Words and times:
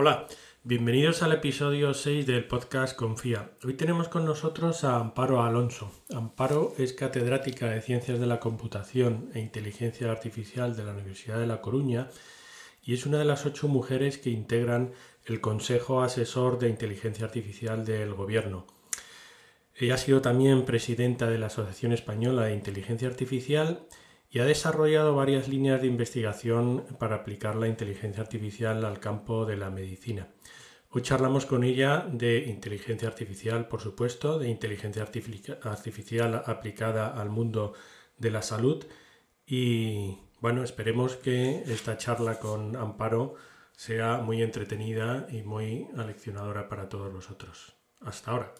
Hola, 0.00 0.28
bienvenidos 0.62 1.24
al 1.24 1.32
episodio 1.32 1.92
6 1.92 2.24
del 2.24 2.44
podcast 2.44 2.94
Confía. 2.94 3.50
Hoy 3.64 3.74
tenemos 3.74 4.06
con 4.06 4.24
nosotros 4.24 4.84
a 4.84 4.94
Amparo 4.94 5.42
Alonso. 5.42 5.90
Amparo 6.14 6.72
es 6.78 6.92
catedrática 6.92 7.66
de 7.66 7.82
Ciencias 7.82 8.20
de 8.20 8.26
la 8.28 8.38
Computación 8.38 9.28
e 9.34 9.40
Inteligencia 9.40 10.08
Artificial 10.08 10.76
de 10.76 10.84
la 10.84 10.92
Universidad 10.92 11.40
de 11.40 11.48
La 11.48 11.60
Coruña 11.60 12.10
y 12.84 12.94
es 12.94 13.06
una 13.06 13.18
de 13.18 13.24
las 13.24 13.44
ocho 13.44 13.66
mujeres 13.66 14.18
que 14.18 14.30
integran 14.30 14.92
el 15.24 15.40
Consejo 15.40 16.00
Asesor 16.00 16.60
de 16.60 16.68
Inteligencia 16.68 17.26
Artificial 17.26 17.84
del 17.84 18.14
Gobierno. 18.14 18.68
Ella 19.74 19.94
ha 19.94 19.98
sido 19.98 20.22
también 20.22 20.64
presidenta 20.64 21.28
de 21.28 21.38
la 21.38 21.46
Asociación 21.46 21.90
Española 21.90 22.44
de 22.44 22.54
Inteligencia 22.54 23.08
Artificial 23.08 23.80
ha 24.36 24.44
desarrollado 24.44 25.14
varias 25.16 25.48
líneas 25.48 25.80
de 25.80 25.86
investigación 25.86 26.84
para 26.98 27.16
aplicar 27.16 27.56
la 27.56 27.66
inteligencia 27.66 28.22
artificial 28.22 28.84
al 28.84 29.00
campo 29.00 29.46
de 29.46 29.56
la 29.56 29.70
medicina. 29.70 30.28
Hoy 30.90 31.02
charlamos 31.02 31.46
con 31.46 31.64
ella 31.64 32.06
de 32.10 32.44
inteligencia 32.46 33.08
artificial, 33.08 33.68
por 33.68 33.80
supuesto, 33.80 34.38
de 34.38 34.48
inteligencia 34.48 35.02
artificial 35.02 36.42
aplicada 36.46 37.08
al 37.20 37.30
mundo 37.30 37.72
de 38.16 38.30
la 38.30 38.42
salud 38.42 38.84
y 39.46 40.18
bueno, 40.40 40.62
esperemos 40.62 41.16
que 41.16 41.62
esta 41.66 41.96
charla 41.96 42.38
con 42.38 42.76
Amparo 42.76 43.34
sea 43.72 44.18
muy 44.18 44.42
entretenida 44.42 45.26
y 45.30 45.42
muy 45.42 45.88
aleccionadora 45.96 46.68
para 46.68 46.88
todos 46.88 47.12
vosotros. 47.12 47.74
Hasta 48.00 48.30
ahora. 48.30 48.54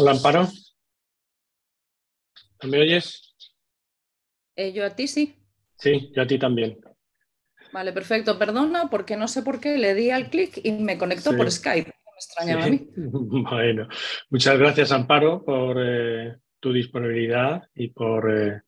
Hola, 0.00 0.12
Amparo. 0.12 0.46
¿Me 2.62 2.78
oyes? 2.78 3.34
Eh, 4.54 4.72
yo 4.72 4.86
a 4.86 4.90
ti 4.90 5.08
sí. 5.08 5.34
Sí, 5.76 6.12
yo 6.14 6.22
a 6.22 6.26
ti 6.26 6.38
también. 6.38 6.78
Vale, 7.72 7.92
perfecto. 7.92 8.38
Perdona 8.38 8.88
porque 8.90 9.16
no 9.16 9.26
sé 9.26 9.42
por 9.42 9.58
qué 9.58 9.76
le 9.76 9.94
di 9.94 10.10
al 10.10 10.30
clic 10.30 10.60
y 10.62 10.70
me 10.70 10.98
conectó 10.98 11.36
por 11.36 11.50
Skype. 11.50 11.88
Me 11.88 12.12
extrañaba 12.14 12.64
a 12.64 12.68
mí. 12.68 12.88
Bueno, 12.96 13.88
muchas 14.30 14.56
gracias, 14.56 14.92
Amparo, 14.92 15.44
por 15.44 15.76
eh, 15.80 16.36
tu 16.60 16.72
disponibilidad 16.72 17.68
y 17.74 17.88
por 17.88 18.30
eh, 18.30 18.62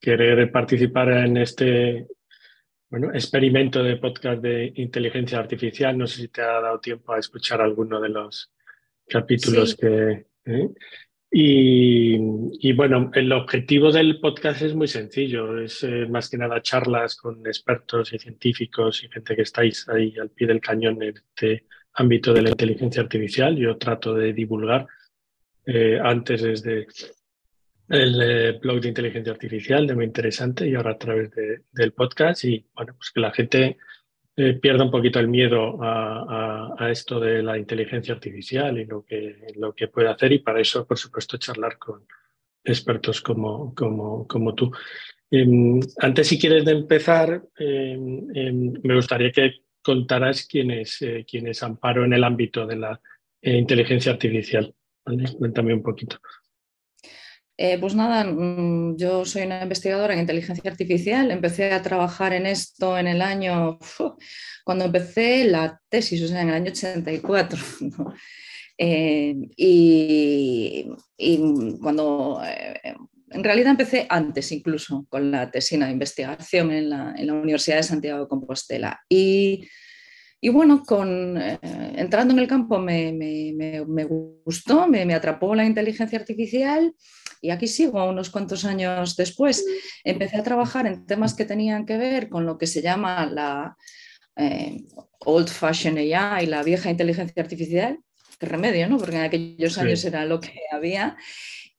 querer 0.00 0.50
participar 0.50 1.10
en 1.10 1.36
este 1.36 2.06
bueno, 2.88 3.12
experimento 3.12 3.82
de 3.82 3.98
podcast 3.98 4.40
de 4.40 4.72
inteligencia 4.76 5.38
artificial. 5.38 5.98
No 5.98 6.06
sé 6.06 6.22
si 6.22 6.28
te 6.28 6.40
ha 6.40 6.58
dado 6.62 6.80
tiempo 6.80 7.12
a 7.12 7.18
escuchar 7.18 7.60
alguno 7.60 8.00
de 8.00 8.08
los 8.08 8.50
capítulos 9.06 9.76
que, 9.76 10.26
¿eh? 10.46 10.68
Y, 11.36 12.72
bueno, 12.74 13.10
el 13.12 13.32
objetivo 13.32 13.90
del 13.90 14.20
podcast 14.20 14.62
es 14.62 14.74
muy 14.76 14.86
sencillo, 14.86 15.58
es 15.58 15.82
eh, 15.82 16.06
más 16.08 16.30
que 16.30 16.36
nada 16.36 16.62
charlas 16.62 17.16
con 17.16 17.44
expertos 17.44 18.12
y 18.12 18.20
científicos 18.20 19.02
y 19.02 19.08
gente 19.08 19.34
que 19.34 19.42
estáis 19.42 19.88
ahí 19.88 20.14
al 20.16 20.30
pie 20.30 20.46
del 20.46 20.60
cañón 20.60 21.02
en 21.02 21.16
este 21.16 21.66
ámbito 21.94 22.32
de 22.32 22.42
la 22.42 22.50
inteligencia 22.50 23.02
artificial. 23.02 23.56
Yo 23.56 23.76
trato 23.78 24.14
de 24.14 24.32
divulgar 24.32 24.86
eh, 25.66 25.98
antes 26.00 26.42
desde 26.42 26.86
el 27.88 28.58
blog 28.60 28.80
de 28.80 28.88
inteligencia 28.88 29.32
artificial, 29.32 29.88
de 29.88 29.94
muy 29.96 30.04
interesante, 30.04 30.68
y 30.68 30.76
ahora 30.76 30.92
a 30.92 30.98
través 30.98 31.32
del 31.72 31.92
podcast. 31.94 32.44
Y 32.44 32.64
bueno, 32.74 32.94
pues 32.96 33.10
que 33.10 33.20
la 33.20 33.32
gente 33.32 33.78
eh, 34.36 34.54
pierda 34.54 34.84
un 34.84 34.90
poquito 34.90 35.20
el 35.20 35.28
miedo 35.28 35.78
a, 35.80 36.90
esto 36.90 37.20
de 37.20 37.42
la 37.42 37.56
inteligencia 37.56 38.14
artificial 38.14 38.78
y 38.78 38.84
lo 38.84 39.04
que, 39.04 39.36
lo 39.56 39.74
que 39.74 39.88
puede 39.88 40.08
hacer 40.08 40.32
y 40.32 40.40
para 40.40 40.60
eso, 40.60 40.86
por 40.86 40.98
supuesto, 40.98 41.36
charlar 41.38 41.78
con 41.78 42.06
expertos 42.64 43.20
como, 43.20 43.74
como, 43.74 44.26
como 44.26 44.54
tú. 44.54 44.72
Em, 45.30 45.80
antes, 45.98 46.28
si 46.28 46.38
quieres 46.38 46.64
de 46.64 46.72
empezar, 46.72 47.42
em, 47.58 48.26
em, 48.34 48.72
me 48.82 48.94
gustaría 48.94 49.30
que 49.30 49.62
contaras 49.82 50.46
quién 50.46 50.70
es, 50.70 51.00
eh, 51.02 51.24
quién 51.28 51.46
es 51.46 51.62
Amparo 51.62 52.04
en 52.04 52.14
el 52.14 52.24
ámbito 52.24 52.66
de 52.66 52.76
la 52.76 53.00
eh, 53.42 53.56
inteligencia 53.56 54.12
artificial. 54.12 54.74
Cuéntame 55.38 55.74
un 55.74 55.82
poquito. 55.82 56.18
Eh, 57.56 57.78
pues 57.78 57.94
nada, 57.94 58.24
mm, 58.24 58.96
yo 58.96 59.24
soy 59.24 59.42
una 59.42 59.62
investigadora 59.62 60.12
en 60.14 60.20
inteligencia 60.20 60.70
artificial. 60.70 61.30
Empecé 61.30 61.72
a 61.72 61.82
trabajar 61.82 62.32
en 62.32 62.46
esto 62.46 62.98
en 62.98 63.06
el 63.06 63.22
año, 63.22 63.78
cuando 64.64 64.86
empecé 64.86 65.44
la 65.44 65.80
tesis, 65.88 66.22
o 66.22 66.28
sea, 66.28 66.42
en 66.42 66.48
el 66.48 66.54
año 66.54 66.70
84. 66.72 67.58
Eh, 68.76 69.36
y, 69.56 70.84
cuando, 71.80 72.42
eh, 72.44 72.96
en 73.30 73.44
realidad 73.44 73.70
empecé 73.70 74.04
antes 74.10 74.50
incluso 74.50 75.06
con 75.08 75.30
la 75.30 75.48
tesina 75.48 75.86
de 75.86 75.92
investigación 75.92 76.72
en 76.72 76.90
la, 76.90 77.14
Universidad 77.16 77.76
de 77.76 77.82
Santiago 77.84 78.22
de 78.22 78.26
Compostela. 78.26 79.00
Y, 79.08 79.68
bueno, 80.50 80.82
con, 80.82 81.40
entrando 81.96 82.34
en 82.34 82.40
el 82.40 82.48
campo 82.48 82.80
me, 82.80 83.84
gustó, 84.44 84.88
me, 84.88 85.14
atrapó 85.14 85.54
la 85.54 85.64
inteligencia 85.64 86.18
artificial 86.18 86.92
y 87.44 87.50
aquí 87.50 87.66
sigo 87.66 88.02
unos 88.08 88.30
cuantos 88.30 88.64
años 88.64 89.16
después. 89.16 89.66
Empecé 90.02 90.38
a 90.38 90.42
trabajar 90.42 90.86
en 90.86 91.04
temas 91.04 91.34
que 91.34 91.44
tenían 91.44 91.84
que 91.84 91.98
ver 91.98 92.30
con 92.30 92.46
lo 92.46 92.56
que 92.56 92.66
se 92.66 92.80
llama 92.80 93.26
la 93.26 93.76
eh, 94.34 94.82
old 95.26 95.48
fashion 95.48 95.98
AI, 95.98 96.46
la 96.46 96.62
vieja 96.62 96.90
inteligencia 96.90 97.42
artificial. 97.42 97.98
Qué 98.38 98.46
remedio, 98.46 98.88
¿no? 98.88 98.96
Porque 98.96 99.16
en 99.16 99.22
aquellos 99.22 99.76
años 99.76 100.02
era 100.06 100.24
lo 100.24 100.40
que 100.40 100.54
había. 100.72 101.18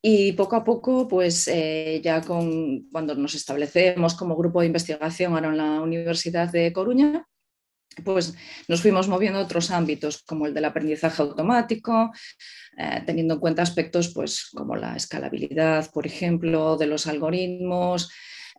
Y 0.04 0.34
poco 0.34 0.56
a 0.56 0.64
poco, 0.64 1.08
pues 1.08 1.48
eh, 1.48 2.00
ya 2.04 2.22
con, 2.22 2.88
cuando 2.92 3.16
nos 3.16 3.34
establecemos 3.34 4.14
como 4.14 4.36
grupo 4.36 4.62
de 4.62 4.68
investigación 4.68 5.34
ahora 5.34 5.50
en 5.50 5.58
la 5.58 5.82
Universidad 5.82 6.52
de 6.52 6.72
Coruña, 6.72 7.28
pues 8.04 8.36
nos 8.68 8.82
fuimos 8.82 9.08
moviendo 9.08 9.40
a 9.40 9.44
otros 9.44 9.72
ámbitos 9.72 10.24
como 10.24 10.48
el 10.48 10.54
del 10.54 10.66
aprendizaje 10.66 11.22
automático, 11.22 12.12
eh, 12.78 13.02
teniendo 13.06 13.36
en 13.36 13.40
cuenta 13.40 13.62
aspectos 13.62 14.12
pues, 14.14 14.50
como 14.54 14.76
la 14.76 14.96
escalabilidad, 14.96 15.90
por 15.92 16.06
ejemplo, 16.06 16.78
de 16.78 16.88
los 16.88 17.08
algoritmos, 17.08 18.12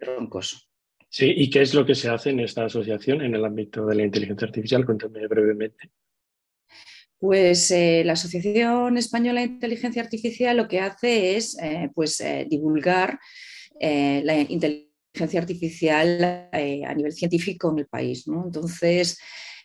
Roncoso. 0.00 0.56
Sí, 1.10 1.34
¿y 1.36 1.50
qué 1.50 1.60
es 1.60 1.74
lo 1.74 1.84
que 1.84 1.94
se 1.94 2.08
hace 2.08 2.30
en 2.30 2.40
esta 2.40 2.64
asociación 2.64 3.20
en 3.20 3.34
el 3.34 3.44
ámbito 3.44 3.84
de 3.84 3.94
la 3.94 4.04
inteligencia 4.04 4.46
artificial? 4.46 4.86
Cuéntame 4.86 5.26
brevemente. 5.26 5.90
Pues 7.18 7.72
eh, 7.72 8.02
la 8.04 8.12
Asociación 8.12 8.96
Española 8.96 9.40
de 9.40 9.48
Inteligencia 9.48 10.02
Artificial 10.02 10.56
lo 10.56 10.68
que 10.68 10.80
hace 10.80 11.36
es 11.36 11.58
eh, 11.60 11.90
pues, 11.94 12.20
eh, 12.20 12.46
divulgar 12.48 13.18
la 13.80 14.34
inteligencia 14.34 15.40
artificial 15.40 16.50
a 16.52 16.94
nivel 16.94 17.12
científico 17.12 17.70
en 17.70 17.78
el 17.78 17.86
país. 17.86 18.26
Entonces, 18.26 19.20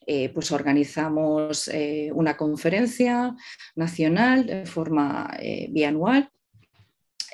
pues 0.06 0.52
organizamos 0.52 1.68
una 2.14 2.38
conferencia 2.38 3.36
nacional 3.76 4.46
de 4.46 4.68
forma 4.68 5.36
bianual 5.72 6.30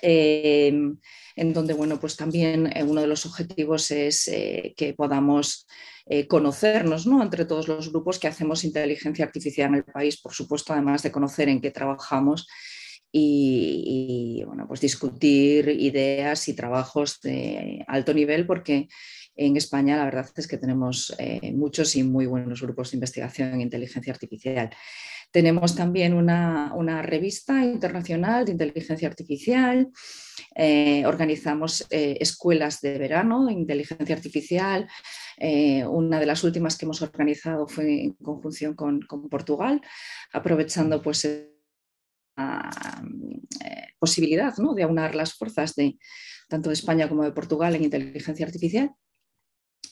en 0.02 1.54
donde 1.54 1.74
bueno, 1.74 2.00
pues 2.00 2.16
también 2.16 2.72
uno 2.86 3.02
de 3.02 3.08
los 3.08 3.26
objetivos 3.26 3.92
es 3.92 4.26
que 4.26 4.94
podamos 4.96 5.66
eh, 6.12 6.26
conocernos 6.26 7.06
¿no? 7.06 7.22
entre 7.22 7.46
todos 7.46 7.68
los 7.68 7.92
grupos 7.92 8.18
que 8.18 8.28
hacemos 8.28 8.64
inteligencia 8.64 9.24
artificial 9.24 9.70
en 9.70 9.76
el 9.76 9.84
país, 9.84 10.20
por 10.20 10.34
supuesto, 10.34 10.74
además 10.74 11.04
de 11.04 11.12
conocer 11.12 11.50
en 11.50 11.62
qué 11.62 11.70
trabajamos 11.70 12.48
y, 13.12 14.42
bueno, 14.48 14.68
pues 14.68 14.82
discutir 14.82 15.70
ideas 15.70 16.48
y 16.48 16.56
trabajos 16.56 17.22
de 17.22 17.86
alto 17.88 18.12
nivel, 18.16 18.48
porque 18.48 18.88
en 19.36 19.56
España 19.56 19.98
la 19.98 20.06
verdad 20.06 20.28
es 20.36 20.48
que 20.48 20.58
tenemos 20.58 21.14
eh, 21.20 21.52
muchos 21.52 21.96
y 21.96 22.02
muy 22.02 22.26
buenos 22.26 22.64
grupos 22.64 22.90
de 22.90 22.98
investigación 22.98 23.54
en 23.54 23.62
inteligencia 23.62 24.12
artificial. 24.12 24.72
Tenemos 25.32 25.76
también 25.76 26.14
una, 26.14 27.02
revista 27.04 27.64
internacional 27.64 28.46
de 28.46 28.52
inteligencia 28.54 29.08
artificial. 29.08 29.90
Eh, 30.56 31.06
organizamos 31.06 31.86
eh, 31.92 32.18
escuelas 32.20 32.82
de 32.82 32.98
verano 32.98 33.46
de 33.46 33.54
inteligencia 33.54 34.16
artificial. 34.16 34.88
una 35.88 36.20
de 36.20 36.26
las 36.26 36.44
últimas 36.44 36.78
que 36.78 36.86
hemos 36.86 37.02
organizado 37.02 37.68
fue 37.68 38.04
en 38.04 38.14
conjunción 38.14 38.74
con, 38.74 39.00
Portugal, 39.30 39.82
aprovechando 40.34 41.02
pues, 41.02 41.28
la 42.36 42.70
posibilidad 44.00 44.54
de 44.56 44.84
aunar 44.84 45.14
las 45.14 45.34
fuerzas 45.34 45.76
de, 45.76 45.98
tanto 46.48 46.70
de 46.70 46.74
España 46.74 47.08
como 47.08 47.24
de 47.24 47.32
Portugal 47.32 47.76
en 47.76 47.84
inteligencia 47.84 48.46
artificial. 48.46 48.92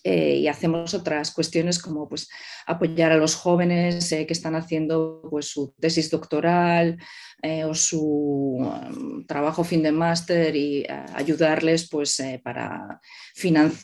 Eh, 0.09 0.37
y 0.37 0.47
hacemos 0.47 0.93
otras 0.93 1.31
cuestiones 1.31 1.79
como 1.79 2.07
pues, 2.07 2.29
apoyar 2.65 3.11
a 3.11 3.17
los 3.17 3.35
jóvenes 3.35 4.09
eh, 4.13 4.25
que 4.25 4.31
están 4.31 4.55
haciendo 4.55 5.21
pues, 5.29 5.47
su 5.47 5.73
tesis 5.81 6.09
doctoral 6.09 6.97
eh, 7.41 7.65
o 7.65 7.73
su 7.73 8.57
um, 8.57 9.25
trabajo 9.25 9.65
fin 9.65 9.83
de 9.83 9.91
máster 9.91 10.55
y 10.55 10.85
ayudarles 11.13 11.89
pues, 11.89 12.21
para 12.41 13.01
financiar 13.35 13.83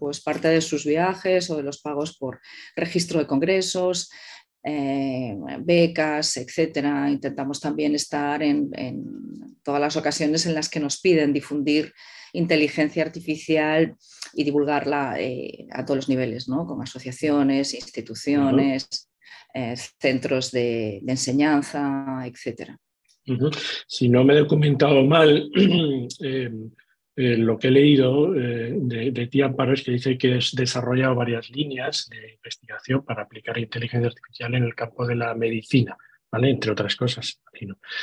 pues, 0.00 0.20
parte 0.20 0.48
de 0.48 0.60
sus 0.60 0.84
viajes 0.84 1.48
o 1.48 1.56
de 1.56 1.62
los 1.62 1.80
pagos 1.80 2.18
por 2.18 2.40
registro 2.74 3.20
de 3.20 3.28
congresos, 3.28 4.10
becas, 5.60 6.36
etcétera. 6.38 7.08
Intentamos 7.08 7.60
también 7.60 7.94
estar 7.94 8.42
en, 8.42 8.70
todas 9.62 9.80
las 9.80 9.96
ocasiones 9.96 10.46
en 10.46 10.54
las 10.56 10.68
que 10.68 10.80
nos 10.80 11.00
piden 11.00 11.32
difundir 11.32 11.92
inteligencia 12.32 13.04
artificial 13.04 13.96
y 14.34 14.44
divulgarla 14.44 15.20
eh, 15.20 15.66
a 15.70 15.84
todos 15.84 15.96
los 15.96 16.08
niveles, 16.08 16.48
¿no? 16.48 16.66
con 16.66 16.80
asociaciones, 16.82 17.74
instituciones, 17.74 19.10
eh, 19.54 19.74
centros 20.00 20.50
de, 20.50 21.02
enseñanza, 21.06 22.24
etc. 22.24 22.70
Si 23.86 24.08
no 24.08 24.24
me 24.24 24.34
he 24.34 24.38
documentado 24.38 25.04
mal, 25.04 25.50
em, 25.54 26.70
eh, 27.14 27.36
lo 27.36 27.58
que 27.58 27.68
he 27.68 27.70
leído 27.70 28.32
de, 28.32 29.10
de 29.12 29.26
ti, 29.26 29.42
Amparo, 29.42 29.74
es 29.74 29.82
que 29.82 29.92
dice 29.92 30.16
que 30.16 30.34
has 30.34 30.52
desarrollado 30.52 31.14
varias 31.14 31.50
líneas 31.50 32.08
de 32.08 32.34
investigación 32.34 33.04
para 33.04 33.24
aplicar 33.24 33.58
inteligencia 33.58 34.08
artificial 34.08 34.54
en 34.54 34.64
el 34.64 34.74
campo 34.74 35.06
de 35.06 35.16
la 35.16 35.34
medicina. 35.34 35.96
Entre 36.34 36.72
otras 36.72 36.96
cosas. 36.96 37.40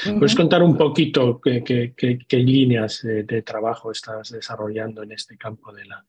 ¿Puedes 0.04 0.36
contar 0.36 0.62
un 0.62 0.78
poquito 0.78 1.42
qué, 1.42 2.28
líneas 2.32 3.02
de, 3.02 3.42
trabajo 3.42 3.92
estás 3.92 4.30
desarrollando 4.30 5.02
en 5.02 5.14
este 5.14 5.36
campo 5.36 5.74
de 5.74 5.86
la 5.86 6.06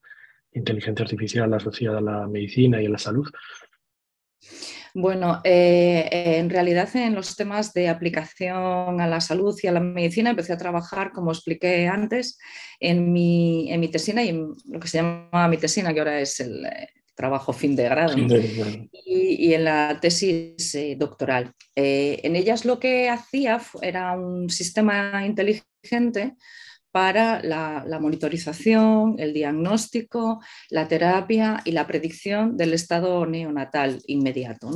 inteligencia 0.52 1.02
artificial 1.02 1.52
asociada 1.54 1.98
a 1.98 2.02
la 2.02 2.26
medicina 2.26 2.82
y 2.82 2.86
a 2.86 2.90
la 2.90 2.98
salud? 2.98 3.26
Bueno, 4.92 5.40
eh, 5.44 6.08
en 6.12 6.50
realidad 6.50 6.94
en 6.94 7.14
los 7.14 7.36
temas 7.36 7.72
de 7.72 7.88
aplicación 7.88 9.00
a 9.00 9.06
la 9.06 9.20
salud 9.20 9.58
y 9.62 9.68
a 9.68 9.72
la 9.72 9.80
medicina 9.80 10.30
empecé 10.30 10.52
a 10.52 10.58
trabajar, 10.58 11.12
como 11.12 11.30
expliqué 11.30 11.86
antes, 11.86 12.38
en 12.80 13.12
mi, 13.12 13.72
en 13.72 13.80
mi 13.80 13.88
tesina 13.88 14.22
y 14.22 14.30
en 14.30 14.48
lo 14.66 14.80
que 14.80 14.88
se 14.88 14.98
llama 14.98 15.48
mi 15.48 15.56
tesina, 15.56 15.94
que 15.94 16.00
ahora 16.00 16.20
es 16.20 16.40
el, 16.40 16.66
trabajo 17.20 17.52
fin 17.52 17.76
de 17.76 17.84
grado, 17.84 18.16
y, 19.04 19.52
en 19.52 19.64
la 19.64 19.98
tesis 20.00 20.74
eh, 20.74 20.96
doctoral. 20.98 21.52
Eh, 21.76 22.18
en 22.22 22.34
ellas 22.34 22.64
lo 22.64 22.78
que 22.78 23.10
hacía 23.10 23.60
era 23.82 24.16
un 24.16 24.48
sistema 24.48 25.26
inteligente 25.26 26.36
para 26.92 27.42
la, 27.42 27.98
monitorización, 28.00 29.16
el 29.18 29.32
diagnóstico, 29.32 30.42
la 30.70 30.88
terapia 30.88 31.60
y 31.64 31.72
la 31.72 31.86
predicción 31.86 32.56
del 32.56 32.74
estado 32.74 33.26
neonatal 33.26 34.00
inmediato. 34.06 34.70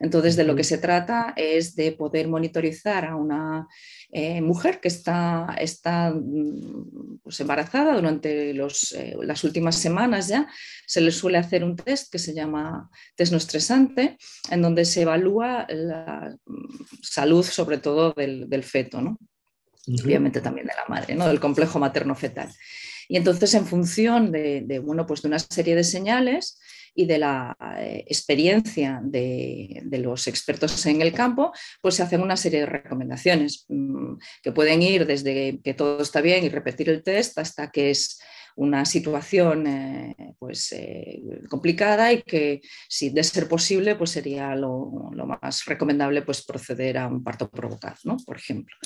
Entonces, 0.00 0.36
de 0.36 0.44
lo 0.44 0.56
que 0.56 0.64
se 0.64 0.78
trata 0.78 1.34
es 1.36 1.74
de 1.76 1.92
poder 1.92 2.28
monitorizar 2.28 3.04
a 3.04 3.16
una 3.16 3.68
eh, 4.10 4.40
mujer 4.40 4.80
que 4.80 4.88
está, 4.88 5.54
está 5.58 6.12
mm, 6.12 7.20
pues, 7.22 7.40
embarazada 7.40 7.94
durante 7.94 8.52
los, 8.54 8.92
eh, 8.92 9.16
las 9.22 9.44
últimas 9.44 9.76
semanas 9.76 10.28
ya. 10.28 10.48
Se 10.86 11.00
le 11.00 11.12
suele 11.12 11.38
hacer 11.38 11.64
un 11.64 11.76
test 11.76 12.10
que 12.10 12.18
se 12.18 12.34
llama 12.34 12.90
test 13.14 13.32
no 13.32 13.38
estresante, 13.38 14.18
en 14.50 14.62
donde 14.62 14.84
se 14.84 15.02
evalúa 15.02 15.66
la 15.68 16.36
mm, 16.44 16.84
salud, 17.02 17.44
sobre 17.44 17.78
todo 17.78 18.12
del, 18.12 18.48
del 18.48 18.64
feto. 18.64 19.00
¿no? 19.00 19.16
Obviamente 19.86 20.40
también 20.40 20.66
de 20.66 20.74
la 20.74 20.84
madre, 20.88 21.14
¿no? 21.14 21.26
del 21.26 21.40
complejo 21.40 21.78
materno-fetal. 21.78 22.48
Y 23.08 23.16
entonces, 23.16 23.52
en 23.54 23.66
función 23.66 24.30
de, 24.32 24.80
bueno, 24.82 25.06
pues 25.06 25.22
de 25.22 25.28
una 25.28 25.38
serie 25.38 25.74
de 25.74 25.84
señales 25.84 26.58
y 26.94 27.06
de 27.06 27.18
la 27.18 27.56
eh, 27.78 28.04
experiencia 28.06 29.00
de, 29.02 29.82
los 29.90 30.26
expertos 30.26 30.84
en 30.86 31.02
el 31.02 31.12
campo, 31.12 31.52
pues 31.80 31.96
se 31.96 32.02
hacen 32.02 32.20
una 32.20 32.36
serie 32.36 32.60
de 32.60 32.66
recomendaciones 32.66 33.64
mm, 33.68 34.14
que 34.42 34.52
pueden 34.52 34.82
ir 34.82 35.06
desde 35.06 35.60
que 35.62 35.74
todo 35.74 36.02
está 36.02 36.20
bien 36.20 36.44
y 36.44 36.48
repetir 36.48 36.88
el 36.88 37.02
test 37.02 37.38
hasta 37.38 37.70
que 37.70 37.90
es 37.90 38.20
una 38.56 38.84
situación 38.84 39.66
eh, 39.66 40.34
pues, 40.38 40.72
eh, 40.72 41.22
complicada 41.48 42.12
y 42.12 42.22
que 42.22 42.60
si 42.88 43.10
de 43.10 43.22
ser 43.24 43.48
posible 43.48 43.96
pues 43.96 44.10
sería 44.10 44.54
lo, 44.54 44.90
más 45.26 45.64
recomendable 45.64 46.22
pues 46.22 46.44
proceder 46.44 46.98
a 46.98 47.06
un 47.06 47.22
parto 47.22 47.48
provocado, 47.50 47.96
¿no? 48.04 48.16
por 48.24 48.36
ejemplo. 48.36 48.76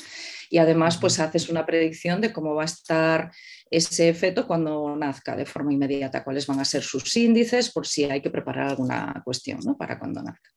Y 0.51 0.59
además 0.59 0.99
pues 0.99 1.19
haces 1.19 1.49
una 1.49 1.67
predicción 1.67 2.21
de 2.21 2.33
cómo 2.33 2.55
va 2.55 2.63
a 2.63 2.67
estar 2.67 3.31
ese 3.71 4.15
feto 4.15 4.47
cuando 4.47 4.95
nazca 4.97 5.37
de 5.37 5.47
forma 5.47 5.73
inmediata, 5.73 6.23
cuáles 6.23 6.47
van 6.47 6.61
a 6.61 6.65
ser 6.65 6.83
sus 6.83 7.17
índices 7.17 7.73
por 7.73 7.87
si 7.87 8.05
hay 8.05 8.21
que 8.21 8.31
preparar 8.31 8.69
alguna 8.69 9.23
cuestión 9.25 9.61
¿no? 9.65 9.77
para 9.77 9.99
cuando 9.99 10.23
nazca. 10.23 10.51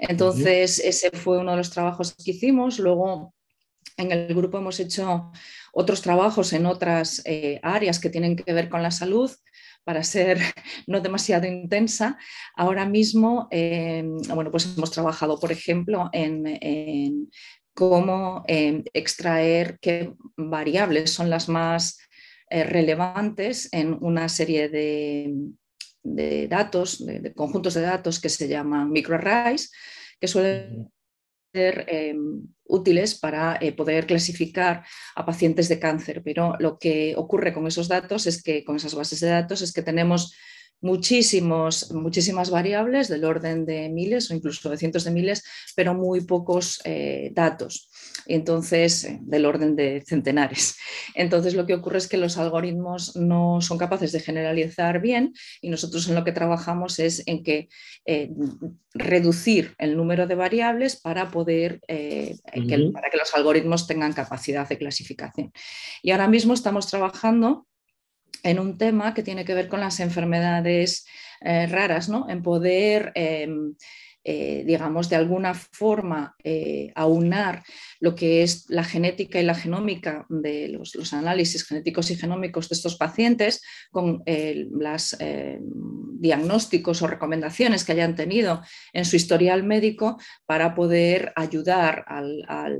Entonces, 0.00 0.78
ese 0.78 1.10
fue 1.10 1.38
uno 1.38 1.52
de 1.52 1.58
los 1.58 1.70
trabajos 1.70 2.14
que 2.14 2.30
hicimos. 2.30 2.78
Luego, 2.78 3.34
en 4.00 4.12
el 4.12 4.34
grupo 4.34 4.58
hemos 4.58 4.80
hecho 4.80 5.30
otros 5.72 6.02
trabajos 6.02 6.52
en 6.52 6.66
otras 6.66 7.22
eh, 7.24 7.60
áreas 7.62 7.98
que 7.98 8.10
tienen 8.10 8.36
que 8.36 8.52
ver 8.52 8.68
con 8.68 8.82
la 8.82 8.90
salud 8.90 9.30
para 9.84 10.02
ser 10.02 10.38
no 10.86 11.00
demasiado 11.00 11.46
intensa. 11.46 12.18
Ahora 12.56 12.86
mismo, 12.86 13.48
eh, 13.50 14.04
bueno, 14.34 14.50
pues 14.50 14.74
hemos 14.76 14.90
trabajado, 14.90 15.38
por 15.38 15.52
ejemplo, 15.52 16.10
en, 16.12 17.30
cómo 17.72 18.44
eh, 18.48 18.82
extraer 18.92 19.78
qué 19.80 20.12
variables 20.36 21.12
son 21.12 21.30
las 21.30 21.48
más 21.48 21.98
relevantes 22.50 23.68
en 23.70 23.96
una 24.00 24.28
serie 24.28 24.68
de, 24.68 26.48
datos, 26.48 27.06
de, 27.06 27.32
conjuntos 27.32 27.74
de 27.74 27.82
datos 27.82 28.20
que 28.20 28.28
se 28.28 28.48
llaman 28.48 28.90
microarrays, 28.90 29.70
que 30.20 30.26
suelen 30.26 30.90
ser 31.52 31.84
em, 31.88 32.42
útiles 32.70 33.18
para 33.18 33.58
eh, 33.60 33.72
poder 33.72 34.06
clasificar 34.06 34.84
a 35.14 35.26
pacientes 35.26 35.68
de 35.68 35.78
cáncer, 35.78 36.22
pero 36.24 36.56
lo 36.58 36.78
que 36.78 37.14
ocurre 37.16 37.52
con 37.52 37.66
esos 37.66 37.88
datos 37.88 38.26
es 38.26 38.42
que, 38.42 38.64
con 38.64 38.76
esas 38.76 38.94
bases 38.94 39.20
de 39.20 39.28
datos, 39.28 39.62
es 39.62 39.72
que 39.72 39.82
tenemos 39.82 40.34
muchísimos, 40.80 41.92
muchísimas 41.92 42.50
variables 42.50 43.08
del 43.08 43.24
orden 43.24 43.66
de 43.66 43.88
miles 43.88 44.30
o 44.30 44.34
incluso 44.34 44.70
de 44.70 44.76
cientos 44.76 45.04
de 45.04 45.10
miles, 45.10 45.44
pero 45.76 45.94
muy 45.94 46.22
pocos 46.22 46.80
eh, 46.84 47.30
datos. 47.34 47.90
Entonces, 48.26 49.04
eh, 49.04 49.18
del 49.22 49.46
orden 49.46 49.76
de 49.76 50.02
centenares. 50.06 50.76
Entonces, 51.14 51.54
lo 51.54 51.66
que 51.66 51.74
ocurre 51.74 51.98
es 51.98 52.08
que 52.08 52.16
los 52.16 52.38
algoritmos 52.38 53.16
no 53.16 53.60
son 53.60 53.78
capaces 53.78 54.12
de 54.12 54.20
generalizar 54.20 55.00
bien 55.00 55.34
y 55.60 55.70
nosotros 55.70 56.08
en 56.08 56.14
lo 56.14 56.24
que 56.24 56.32
trabajamos 56.32 56.98
es 56.98 57.22
en 57.26 57.42
que 57.42 57.68
eh, 58.06 58.30
reducir 58.94 59.74
el 59.78 59.96
número 59.96 60.26
de 60.26 60.34
variables 60.34 60.96
para 60.96 61.30
poder 61.30 61.80
para 61.80 63.10
que 63.10 63.16
los 63.18 63.34
algoritmos 63.34 63.86
tengan 63.86 64.12
capacidad 64.12 64.68
de 64.68 64.78
clasificación. 64.78 65.52
Y 66.02 66.10
ahora 66.10 66.28
mismo 66.28 66.54
estamos 66.54 66.86
trabajando 66.86 67.66
en 68.42 68.58
un 68.58 68.78
tema 68.78 69.14
que 69.14 69.22
tiene 69.22 69.44
que 69.44 69.54
ver 69.54 69.68
con 69.68 69.80
las 69.80 70.00
enfermedades 70.00 71.06
eh, 71.40 71.66
raras, 71.66 72.08
¿no? 72.08 72.28
en 72.28 72.42
poder 72.42 73.12
em, 73.14 73.74
eh, 74.22 74.64
digamos, 74.66 75.08
de 75.08 75.16
alguna 75.16 75.54
forma 75.54 76.34
eh, 76.44 76.92
aunar 76.94 77.62
lo 78.00 78.14
que 78.14 78.42
es 78.42 78.66
la 78.68 78.84
genética 78.84 79.40
y 79.40 79.44
la 79.44 79.54
genómica 79.54 80.26
de 80.28 80.68
los, 80.68 81.14
análisis 81.14 81.66
genéticos 81.66 82.10
y 82.10 82.16
genómicos 82.16 82.68
de 82.68 82.74
estos 82.74 82.96
pacientes 82.96 83.62
con 83.90 84.22
los 84.26 85.16
diagnósticos 86.18 87.00
o 87.00 87.06
recomendaciones 87.06 87.84
que 87.84 87.92
hayan 87.92 88.14
tenido 88.14 88.62
en 88.92 89.06
su 89.06 89.16
historial 89.16 89.62
médico 89.62 90.18
para 90.44 90.74
poder 90.74 91.32
ayudar 91.34 92.04
al, 92.06 92.78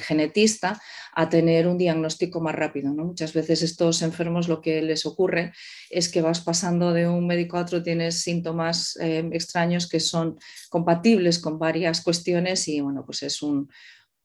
genetista 0.00 0.80
a 1.14 1.28
tener 1.28 1.66
un 1.66 1.76
diagnóstico 1.76 2.40
más 2.40 2.54
rápido. 2.54 2.94
Muchas 2.94 3.34
veces 3.34 3.62
estos 3.62 4.00
enfermos 4.00 4.48
lo 4.48 4.62
que 4.62 4.80
les 4.80 5.04
ocurre 5.04 5.52
es 5.90 6.08
que 6.08 6.22
vas 6.22 6.40
pasando 6.40 6.92
de 6.92 7.06
un 7.06 7.26
médico 7.26 7.58
a 7.58 7.62
otro, 7.62 7.82
tienes 7.82 8.20
síntomas 8.22 8.96
extraños 8.98 9.86
que 9.86 10.00
son 10.00 10.38
compatibles 10.72 11.38
con 11.38 11.58
varias 11.58 12.00
cuestiones 12.00 12.66
y 12.66 12.80
bueno, 12.80 13.04
pues 13.04 13.22
es 13.22 13.42
un, 13.42 13.68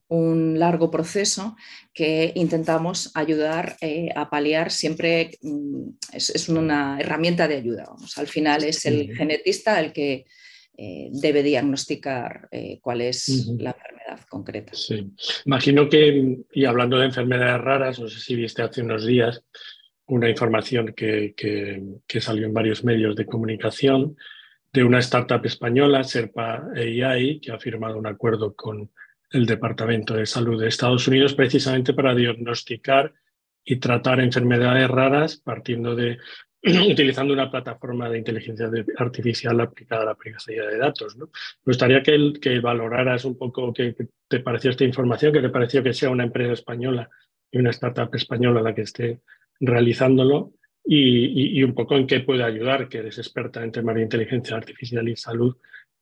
un 0.08 0.58
largo 0.58 0.90
proceso 0.90 1.56
que 1.92 2.32
intentamos 2.34 3.10
ayudar 3.14 3.76
eh, 3.82 4.08
a 4.16 4.30
paliar 4.30 4.70
siempre, 4.70 5.32
mm, 5.42 5.90
es, 6.14 6.48
una 6.48 6.98
herramienta 6.98 7.46
de 7.46 7.56
ayuda. 7.56 7.84
Al 8.16 8.26
final 8.26 8.64
es 8.64 8.86
el 8.86 9.14
genetista 9.14 9.78
el 9.78 9.92
que 9.92 10.24
eh, 10.78 11.08
debe 11.12 11.42
diagnosticar 11.42 12.48
eh, 12.50 12.78
cuál 12.80 13.02
es 13.02 13.28
la 13.58 13.72
enfermedad 13.72 14.26
concreta. 14.30 14.72
Sí. 14.74 15.06
Imagino 15.44 15.86
que, 15.90 16.38
y 16.50 16.64
hablando 16.64 16.98
de 16.98 17.06
enfermedades 17.06 17.60
raras, 17.60 18.00
no 18.00 18.08
sé 18.08 18.20
si 18.20 18.34
viste 18.36 18.62
hace 18.62 18.80
unos 18.80 19.04
días 19.04 19.42
una 20.06 20.30
información 20.30 20.94
que, 20.96 21.34
que 21.36 22.20
salió 22.22 22.46
en 22.46 22.54
varios 22.54 22.82
medios 22.82 23.14
de 23.14 23.26
comunicación 23.26 24.16
de 24.78 24.84
una 24.84 25.00
startup 25.00 25.44
española, 25.44 26.04
Serpa 26.04 26.68
AI, 26.72 27.40
que 27.40 27.50
ha 27.50 27.58
firmado 27.58 27.98
un 27.98 28.06
acuerdo 28.06 28.54
con 28.54 28.88
el 29.32 29.44
Departamento 29.44 30.14
de 30.14 30.24
Salud 30.24 30.60
de 30.60 30.68
Estados 30.68 31.08
Unidos 31.08 31.34
precisamente 31.34 31.94
para 31.94 32.14
diagnosticar 32.14 33.12
y 33.64 33.80
tratar 33.80 34.20
enfermedades 34.20 34.88
raras 34.88 35.36
partiendo 35.36 35.96
de 35.96 36.18
utilizando 36.62 37.34
una 37.34 37.50
plataforma 37.50 38.08
de 38.08 38.18
inteligencia 38.18 38.70
artificial 38.98 39.60
aplicada 39.60 40.02
a 40.02 40.06
la 40.06 40.14
privacidad 40.14 40.68
de 40.68 40.78
datos. 40.78 41.16
Me 41.16 41.26
gustaría 41.66 42.00
que, 42.00 42.34
que 42.40 42.60
valoraras 42.60 43.24
un 43.24 43.36
poco 43.36 43.72
qué 43.72 43.96
te 44.28 44.38
pareció 44.38 44.70
esta 44.70 44.84
información, 44.84 45.32
que 45.32 45.42
te 45.42 45.50
pareció 45.50 45.82
que 45.82 45.92
sea 45.92 46.10
una 46.10 46.22
empresa 46.22 46.52
española 46.52 47.10
y 47.50 47.58
una 47.58 47.70
startup 47.70 48.14
española 48.14 48.62
la 48.62 48.76
que 48.76 48.82
esté 48.82 49.22
realizándolo 49.58 50.52
y, 50.90 51.62
un 51.62 51.74
poco 51.74 51.96
en 51.96 52.06
qué 52.06 52.20
puede 52.20 52.42
ayudar, 52.42 52.88
que 52.88 52.98
eres 52.98 53.18
experta 53.18 53.62
en 53.62 53.70
temas 53.70 53.94
de 53.94 54.02
inteligencia 54.02 54.56
artificial 54.56 55.06
y 55.06 55.16
salud 55.16 55.54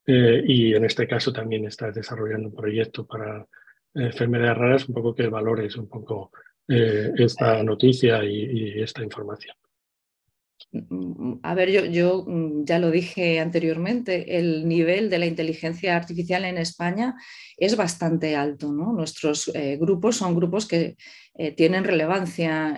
eh, 0.05 0.41
y 0.47 0.73
en 0.73 0.85
este 0.85 1.05
caso 1.05 1.33
también 1.33 1.65
estás 1.65 1.93
desarrollando 1.93 2.47
un 2.47 2.55
proyecto 2.55 3.05
para 3.05 3.41
eh, 3.41 3.45
enfermedades 3.93 4.57
raras, 4.57 4.87
un 4.87 4.95
poco 4.95 5.13
que 5.13 5.27
valores 5.27 5.75
un 5.75 5.89
poco 5.89 6.31
eh, 6.69 7.11
esta 7.17 7.61
noticia 7.63 8.23
y, 8.23 8.81
esta 8.81 9.03
información. 9.03 9.57
A 11.43 11.53
ver, 11.53 11.69
yo, 11.69 11.85
yo, 11.85 12.23
mm, 12.25 12.63
ya 12.63 12.79
lo 12.79 12.89
dije 12.89 13.41
anteriormente, 13.41 14.37
el 14.37 14.69
nivel 14.69 15.09
de 15.09 15.19
la 15.19 15.25
inteligencia 15.25 15.97
artificial 15.97 16.45
en 16.45 16.57
España 16.57 17.15
es 17.57 17.75
bastante 17.75 18.37
alto. 18.37 18.71
¿no? 18.71 18.93
Nuestros 18.93 19.51
grupos 19.77 20.15
son 20.15 20.33
grupos 20.33 20.65
que 20.65 20.95
tienen 21.55 21.83
relevancia 21.83 22.73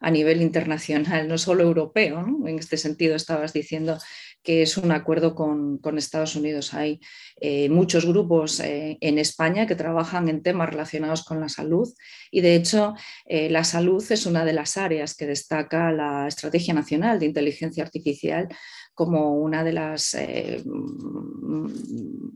a 0.00 0.10
nivel 0.10 0.42
internacional, 0.42 1.28
no 1.28 1.38
solo 1.38 1.62
europeo. 1.62 2.24
En 2.46 2.58
este 2.58 2.76
sentido, 2.76 3.16
estabas 3.16 3.52
diciendo 3.52 3.98
que 4.46 4.62
es 4.62 4.76
un 4.76 4.92
acuerdo 4.92 5.34
con, 5.34 5.80
Estados 5.98 6.36
Unidos. 6.36 6.72
Hay 6.72 7.00
eh, 7.40 7.68
muchos 7.68 8.06
grupos 8.06 8.60
eh, 8.60 8.96
en 9.00 9.18
España 9.18 9.66
que 9.66 9.74
trabajan 9.74 10.28
en 10.28 10.40
temas 10.40 10.70
relacionados 10.70 11.24
con 11.24 11.40
la 11.40 11.48
salud 11.48 11.92
y 12.30 12.42
de 12.42 12.54
hecho 12.54 12.94
eh, 13.24 13.50
la 13.50 13.64
salud 13.64 14.04
es 14.08 14.24
una 14.24 14.44
de 14.44 14.52
las 14.52 14.76
áreas 14.76 15.16
que 15.16 15.26
destaca 15.26 15.90
la 15.90 16.28
Estrategia 16.28 16.74
Nacional 16.74 17.18
de 17.18 17.26
Inteligencia 17.26 17.82
Artificial 17.82 18.46
como 18.94 19.34
una 19.34 19.64
de 19.64 19.72
las, 19.72 20.16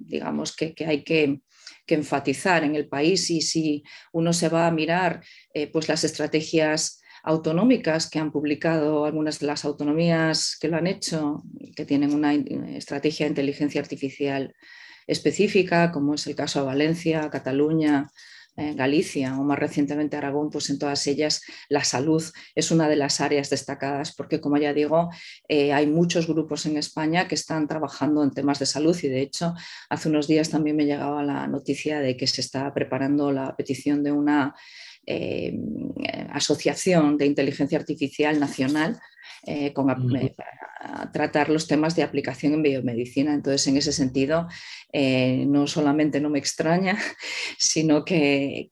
digamos, 0.07 0.57
que, 0.57 0.75
hay 0.87 1.05
que, 1.05 1.40
enfatizar 1.87 2.62
en 2.62 2.76
el 2.76 2.87
país 2.87 3.31
y 3.31 3.40
si 3.40 3.83
uno 4.12 4.33
se 4.33 4.49
va 4.49 4.69
a 4.69 4.71
mirar 4.71 5.25
pues 5.73 5.88
las 5.88 6.05
estrategias 6.05 7.00
autonómicas 7.23 8.09
que 8.09 8.19
han 8.19 8.33
publicado 8.33 9.05
algunas 9.05 9.39
de 9.39 9.47
las 9.47 9.65
autonomías 9.65 10.57
que 10.61 10.69
lo 10.69 10.77
han 10.77 10.87
hecho, 10.87 11.43
que 11.77 11.85
tienen 11.85 12.15
una 12.15 12.35
estrategia 12.35 13.27
de 13.27 13.31
inteligencia 13.31 13.81
artificial 13.81 14.55
específica, 15.07 15.91
como 15.91 16.15
es 16.15 16.27
el 16.27 16.37
caso 16.37 16.61
de 16.61 16.67
Valencia, 16.67 17.29
Cataluña, 17.31 18.11
eh, 18.57 18.75
Galicia 18.75 19.39
o 19.39 19.45
más 19.45 19.59
recientemente 19.59 20.17
Aragón, 20.17 20.50
pues 20.50 20.71
en 20.71 20.79
todas 20.79 21.07
ellas 21.07 21.41
la 21.69 21.85
salud 21.85 22.23
es 22.55 22.71
una 22.71 22.89
de 22.89 22.97
las 22.97 23.21
áreas 23.21 23.49
destacadas 23.49 24.15
porque, 24.15 24.41
como 24.41 24.57
ya 24.59 24.75
digo, 24.75 25.09
eh, 25.49 25.73
hay 25.73 25.87
muchos 25.87 26.27
grupos 26.27 26.67
en 26.67 26.77
España 26.77 27.29
que 27.29 27.37
están 27.37 27.69
trabajando 27.69 28.23
en 28.23 28.33
temas 28.33 28.59
de 28.59 28.67
salud 28.67 28.97
y, 29.03 29.09
de 29.09 29.23
hecho, 29.23 29.55
hace 29.89 30.09
unos 30.09 30.27
días 30.27 30.50
también 30.50 30.77
me 30.77 30.85
llegaba 30.85 31.23
la 31.23 31.47
noticia 31.47 32.00
de 32.00 32.17
que 32.17 32.27
se 32.27 32.41
está 32.41 32.75
preparando 32.75 33.33
la 33.33 33.57
petición 33.57 34.03
de 34.03 34.12
una 34.12 34.55
eh, 35.12 35.59
asociación 36.33 37.17
de 37.17 37.26
Inteligencia 37.26 37.79
Artificial 37.79 38.38
Nacional 38.38 39.00
eh, 39.45 39.73
eh, 39.75 40.35
para 40.37 41.11
tratar 41.12 41.50
los 41.50 41.67
temas 41.67 41.97
de 41.97 42.05
aplicación 42.05 42.55
en 42.55 42.62
biomedicina. 42.62 43.35
Entonces, 43.35 43.67
en 43.67 43.76
ese 43.76 43.93
sentido, 43.93 44.47
no 44.93 45.67
solamente 45.67 46.21
no 46.21 46.31
me 46.31 46.38
extraña, 46.38 46.97
sino 47.59 48.05
que, 48.05 48.71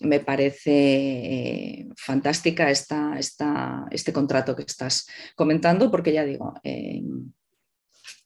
me 0.00 0.20
parece 0.20 1.86
fantástica 1.96 2.70
esta, 2.70 3.18
este 3.90 4.12
contrato 4.12 4.56
que 4.56 4.62
estás 4.62 5.06
comentando, 5.36 5.90
porque 5.90 6.12
ya 6.12 6.24
digo, 6.24 6.54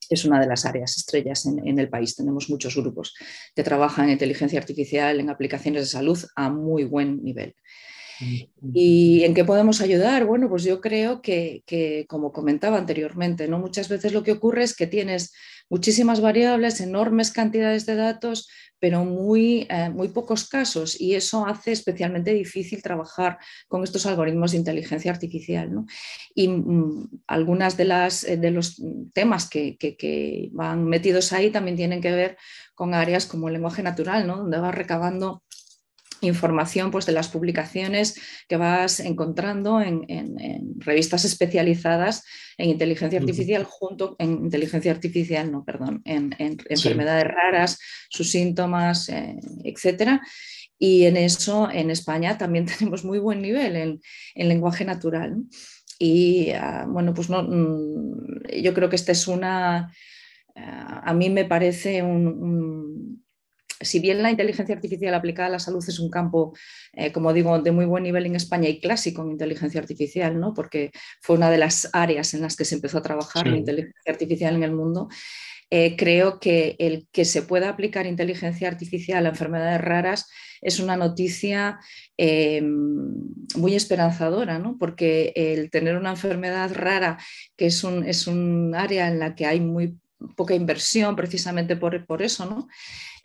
es 0.08 0.24
una 0.24 0.40
de 0.40 0.46
las 0.46 0.64
áreas 0.66 0.96
estrellas 0.96 1.46
en, 1.46 1.78
el 1.78 1.88
país. 1.88 2.16
Tenemos 2.16 2.48
muchos 2.50 2.76
grupos 2.76 3.14
que 3.54 3.62
trabajan 3.62 4.06
en 4.06 4.12
inteligencia 4.12 4.58
artificial, 4.58 5.20
en 5.20 5.30
aplicaciones 5.30 5.82
de 5.82 5.88
salud 5.88 6.18
a 6.36 6.50
muy 6.50 6.84
buen 6.84 7.22
nivel. 7.22 7.54
¿Y 8.72 9.24
en 9.24 9.34
qué 9.34 9.44
podemos 9.44 9.80
ayudar? 9.80 10.24
Bueno, 10.24 10.48
pues 10.48 10.62
yo 10.62 10.80
creo 10.80 11.20
que, 11.20 11.62
que, 11.66 12.06
como 12.08 12.32
comentaba 12.32 12.78
anteriormente, 12.78 13.48
¿no? 13.48 13.58
muchas 13.58 13.88
veces 13.88 14.12
lo 14.12 14.22
que 14.22 14.32
ocurre 14.32 14.62
es 14.62 14.76
que 14.76 14.86
tienes 14.86 15.32
muchísimas 15.68 16.20
variables, 16.20 16.80
enormes 16.80 17.30
cantidades 17.30 17.86
de 17.86 17.96
datos, 17.96 18.48
pero 18.78 19.04
muy, 19.04 19.66
eh, 19.70 19.88
muy 19.88 20.08
pocos 20.08 20.46
casos 20.46 21.00
y 21.00 21.14
eso 21.14 21.46
hace 21.46 21.72
especialmente 21.72 22.34
difícil 22.34 22.82
trabajar 22.82 23.38
con 23.66 23.82
estos 23.82 24.04
algoritmos 24.04 24.52
de 24.52 24.58
inteligencia 24.58 25.10
artificial. 25.10 25.70
Y 26.34 26.48
mm, 26.48 27.22
algunas 27.26 27.78
de, 27.78 27.84
eh, 28.28 28.36
de 28.36 28.50
los 28.50 28.82
temas 29.14 29.48
que, 29.48 29.78
que, 29.78 30.50
van 30.52 30.84
metidos 30.84 31.32
ahí 31.32 31.50
también 31.50 31.76
tienen 31.76 32.02
que 32.02 32.12
ver 32.12 32.36
con 32.74 32.92
áreas 32.92 33.24
como 33.24 33.48
el 33.48 33.54
lenguaje 33.54 33.82
natural, 33.82 34.26
¿no? 34.26 34.36
donde 34.36 34.58
va 34.58 34.70
recabando 34.70 35.42
información 36.24 36.90
pues, 36.90 37.06
de 37.06 37.12
las 37.12 37.28
publicaciones 37.28 38.20
que 38.48 38.56
vas 38.56 39.00
encontrando 39.00 39.80
en, 39.80 40.04
revistas 40.78 41.24
especializadas 41.24 42.24
en 42.58 42.70
inteligencia 42.70 43.18
artificial, 43.18 43.64
junto 43.64 44.16
en 44.18 44.32
inteligencia 44.32 44.92
artificial, 44.92 45.50
no, 45.50 45.64
perdón, 45.64 46.02
en, 46.04 46.34
enfermedades 46.38 47.24
raras, 47.24 47.78
sus 48.08 48.30
síntomas, 48.30 49.08
eh, 49.08 49.36
etcétera. 49.64 50.22
Y 50.78 51.04
en 51.04 51.16
eso, 51.16 51.70
en 51.70 51.90
España, 51.90 52.38
también 52.38 52.66
tenemos 52.78 53.04
muy 53.04 53.18
buen 53.18 53.42
nivel 53.42 53.76
en, 53.76 54.00
lenguaje 54.48 54.84
natural. 54.84 55.36
Y 55.98 56.50
ah, 56.50 56.86
bueno, 56.88 57.14
pues 57.14 57.30
no, 57.30 57.42
mm, 57.42 58.60
yo 58.62 58.74
creo 58.74 58.88
que 58.88 58.96
esta 58.96 59.12
es 59.12 59.28
una, 59.28 59.92
ah, 60.56 61.02
a 61.04 61.14
mí 61.14 61.30
me 61.30 61.44
parece 61.44 62.02
un 62.02 63.23
si 63.80 63.98
bien 63.98 64.22
la 64.22 64.30
inteligencia 64.30 64.74
artificial 64.74 65.14
aplicada 65.14 65.48
a 65.48 65.52
la 65.52 65.58
salud 65.58 65.84
es 65.86 65.98
un 65.98 66.10
campo, 66.10 66.54
eh, 66.92 67.12
como 67.12 67.32
digo, 67.32 67.58
de 67.60 67.72
muy 67.72 67.86
buen 67.86 68.04
nivel 68.04 68.26
en 68.26 68.36
España 68.36 68.68
y 68.68 68.80
clásico 68.80 69.22
en 69.22 69.32
inteligencia 69.32 69.80
artificial, 69.80 70.38
¿no? 70.38 70.54
porque 70.54 70.90
fue 71.20 71.36
una 71.36 71.50
de 71.50 71.58
las 71.58 71.90
áreas 71.92 72.34
en 72.34 72.42
las 72.42 72.56
que 72.56 72.64
se 72.64 72.76
empezó 72.76 72.98
a 72.98 73.02
trabajar 73.02 73.46
en 73.48 73.56
inteligencia 73.56 74.12
artificial 74.12 74.54
en 74.54 74.62
el 74.62 74.72
mundo, 74.72 75.08
eh, 75.70 75.96
creo 75.96 76.38
que 76.38 76.76
el 76.78 77.08
que 77.10 77.24
se 77.24 77.42
pueda 77.42 77.68
aplicar 77.68 78.06
inteligencia 78.06 78.68
artificial 78.68 79.26
a 79.26 79.30
enfermedades 79.30 79.80
raras 79.80 80.30
es 80.60 80.78
una 80.78 80.96
noticia 80.96 81.80
eh, 82.16 82.62
muy 82.62 83.74
esperanzadora, 83.74 84.58
¿no? 84.58 84.76
porque 84.78 85.32
el 85.34 85.70
tener 85.70 85.96
una 85.96 86.10
enfermedad 86.10 86.72
rara, 86.74 87.18
que 87.56 87.66
es 87.66 87.82
un, 87.82 88.04
es 88.04 88.26
un 88.26 88.74
área 88.74 89.08
en 89.08 89.18
la 89.18 89.34
que 89.34 89.46
hay 89.46 89.60
muy 89.60 89.98
poca 90.36 90.54
inversión 90.54 91.16
precisamente 91.16 91.76
por, 91.76 92.06
por 92.06 92.22
eso, 92.22 92.46
¿no? 92.46 92.68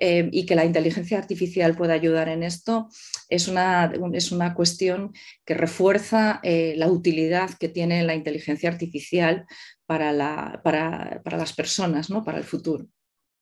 Eh, 0.02 0.30
y 0.32 0.46
que 0.46 0.56
la 0.56 0.64
inteligencia 0.64 1.18
artificial 1.18 1.76
pueda 1.76 1.94
ayudar 1.94 2.30
en 2.30 2.42
esto 2.42 2.88
es 3.28 3.50
una, 3.50 3.92
es 4.14 4.32
una 4.32 4.54
cuestión 4.54 5.12
que 5.46 5.56
refuerza 5.56 6.40
eh, 6.42 6.74
la 6.78 6.88
utilidad 6.88 7.50
que 7.60 7.68
tiene 7.68 8.04
la 8.04 8.16
inteligencia 8.16 8.70
artificial 8.70 9.46
para, 9.86 10.14
la, 10.14 10.62
para, 10.64 11.22
para 11.22 11.38
las 11.38 11.52
personas, 11.52 12.10
¿no? 12.10 12.24
para 12.24 12.38
el 12.38 12.46
futuro. 12.46 12.88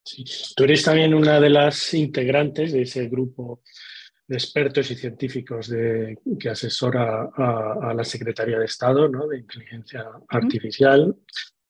Sí. 0.03 0.25
Tú 0.55 0.63
eres 0.63 0.83
también 0.83 1.13
una 1.13 1.39
de 1.39 1.51
las 1.51 1.93
integrantes 1.93 2.71
de 2.71 2.81
ese 2.81 3.07
grupo 3.07 3.61
de 4.27 4.35
expertos 4.35 4.89
y 4.91 4.95
científicos 4.95 5.69
de, 5.69 6.17
que 6.39 6.49
asesora 6.49 7.29
a, 7.35 7.93
la 7.93 8.03
Secretaría 8.03 8.57
de 8.57 8.65
Estado 8.65 9.07
¿no? 9.07 9.27
de 9.27 9.39
Inteligencia 9.39 10.05
Artificial. 10.27 11.15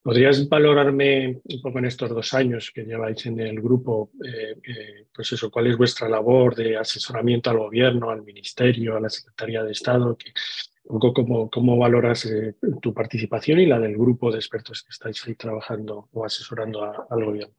¿Podrías 0.08 0.48
valorarme 0.48 1.42
un 1.44 1.62
poco 1.62 1.80
en 1.80 1.86
estos 1.86 2.10
dos 2.12 2.34
años 2.34 2.72
que 2.74 2.86
lleváis 2.86 3.26
en 3.26 3.42
el 3.42 3.60
grupo, 3.60 4.12
eh, 4.24 4.56
eh, 4.66 5.08
pues 5.14 5.34
eso, 5.34 5.52
cuál 5.52 5.68
es 5.68 5.76
vuestra 5.76 6.08
labor 6.08 6.56
de 6.56 6.78
asesoramiento 6.78 7.50
al 7.50 7.58
gobierno, 7.58 8.10
al 8.10 8.24
ministerio, 8.24 8.96
a 8.96 9.02
la 9.02 9.10
Secretaría 9.10 9.64
de 9.64 9.74
Estado? 9.74 10.16
Que, 10.16 10.32
un 10.86 11.02
poco 11.02 11.14
cómo, 11.14 11.50
cómo 11.50 11.78
valoras 11.78 12.26
eh, 12.26 12.56
tu 12.82 12.94
participación 12.94 13.60
y 13.60 13.66
la 13.66 13.82
del 13.82 13.98
grupo 13.98 14.32
de 14.32 14.38
expertos 14.38 14.82
que 14.82 14.92
estáis 14.92 15.28
ahí 15.28 15.36
trabajando 15.36 16.08
o 16.14 16.24
asesorando 16.24 16.86
al 17.10 17.26
gobierno. 17.26 17.54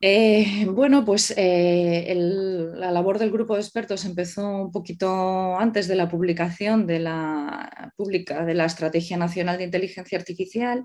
Eh, 0.00 0.66
bueno, 0.68 1.06
pues 1.06 1.32
eh, 1.38 2.14
la 2.14 2.90
labor 2.90 3.18
del 3.18 3.30
grupo 3.30 3.54
de 3.54 3.62
expertos 3.62 4.04
empezó 4.04 4.46
un 4.46 4.70
poquito 4.70 5.56
antes 5.56 5.88
de 5.88 5.96
la 5.96 6.08
publicación 6.08 6.86
de 6.86 6.98
la, 6.98 7.92
pública 7.96 8.44
de 8.44 8.54
la 8.54 8.66
Estrategia 8.66 9.16
Nacional 9.16 9.56
de 9.56 9.64
Inteligencia 9.64 10.18
Artificial. 10.18 10.84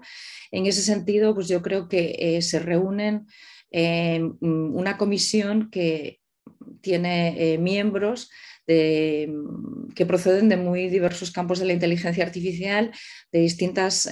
En 0.50 0.65
ese 0.65 0.82
sentido, 0.82 1.36
pues 1.36 1.50
yo 1.50 1.62
creo 1.62 1.89
que 1.89 2.15
eh, 2.20 2.41
se 2.41 2.60
reúnen 2.60 3.27
una 4.41 4.98
comisión 4.98 5.70
que 5.70 6.20
tiene 6.82 7.58
miembros 7.58 8.30
que 8.68 10.06
proceden 10.06 10.50
de 10.50 10.58
muy 10.58 10.89
diversos 10.89 11.32
campos 11.32 11.60
de 11.60 11.65
la 11.65 11.74
inteligencia 11.74 12.25
artificial, 12.25 12.91
de 13.32 13.39
distintas 13.39 14.10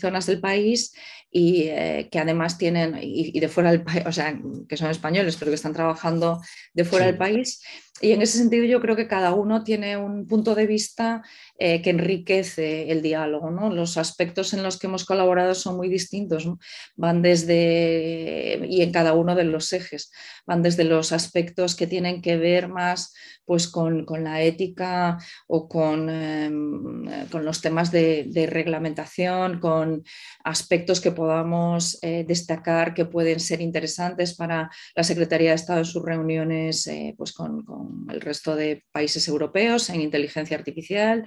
zonas 0.00 0.24
del 0.24 0.40
país 0.40 0.94
y 1.34 1.62
eh, 1.62 2.08
que 2.12 2.18
además 2.18 2.58
tienen, 2.58 2.98
y, 3.00 3.40
de 3.40 3.48
fuera 3.48 3.70
del 3.70 3.82
país, 3.82 4.04
o 4.06 4.12
sea, 4.12 4.38
que 4.68 4.76
son 4.76 4.90
españoles, 4.90 5.36
pero 5.38 5.50
que 5.50 5.54
están 5.54 5.72
trabajando 5.72 6.42
de 6.74 6.84
fuera 6.84 7.06
del 7.06 7.16
país. 7.16 7.62
Y 8.00 8.12
en 8.12 8.22
ese 8.22 8.38
sentido 8.38 8.64
yo 8.64 8.80
creo 8.80 8.96
que 8.96 9.06
cada 9.06 9.34
uno 9.34 9.62
tiene 9.62 9.96
un 9.96 10.26
punto 10.26 10.54
de 10.54 10.66
vista 10.66 11.22
eh, 11.58 11.82
que 11.82 11.90
enriquece 11.90 12.90
el 12.90 13.02
diálogo. 13.02 13.50
¿no? 13.50 13.70
Los 13.70 13.96
aspectos 13.98 14.54
en 14.54 14.62
los 14.62 14.78
que 14.78 14.86
hemos 14.86 15.04
colaborado 15.04 15.54
son 15.54 15.76
muy 15.76 15.88
distintos, 15.88 16.48
van 16.96 17.22
desde, 17.22 18.66
y 18.68 18.82
en 18.82 18.92
cada 18.92 19.12
uno 19.12 19.34
de 19.34 19.44
los 19.44 19.72
ejes, 19.72 20.10
van 20.46 20.62
desde 20.62 20.84
los 20.84 21.12
aspectos 21.12 21.76
que 21.76 21.86
tienen 21.86 22.22
que 22.22 22.36
ver 22.36 22.68
más 22.68 23.14
pues, 23.44 23.68
con, 23.68 24.06
con 24.06 24.24
la 24.24 24.40
ética 24.42 25.18
o 25.46 25.68
con, 25.68 26.08
em, 26.08 27.28
con 27.30 27.44
los 27.44 27.60
temas 27.60 27.92
de, 27.92 28.24
de, 28.28 28.46
reglamentación, 28.46 29.60
con 29.60 30.02
aspectos 30.42 31.00
que 31.00 31.12
podamos 31.12 31.98
eh, 32.02 32.24
destacar 32.26 32.94
que 32.94 33.04
pueden 33.04 33.40
ser 33.40 33.60
interesantes 33.60 34.34
para 34.34 34.70
la 34.96 35.02
Secretaría 35.04 35.50
de 35.50 35.56
Estado 35.56 35.80
en 35.80 35.84
sus 35.84 36.02
reuniones 36.02 36.86
eh, 36.86 37.14
pues 37.16 37.32
con, 37.32 37.62
el 38.08 38.20
resto 38.20 38.56
de 38.56 38.84
países 38.92 39.28
europeos 39.28 39.90
en 39.90 40.00
inteligencia 40.00 40.56
artificial. 40.56 41.26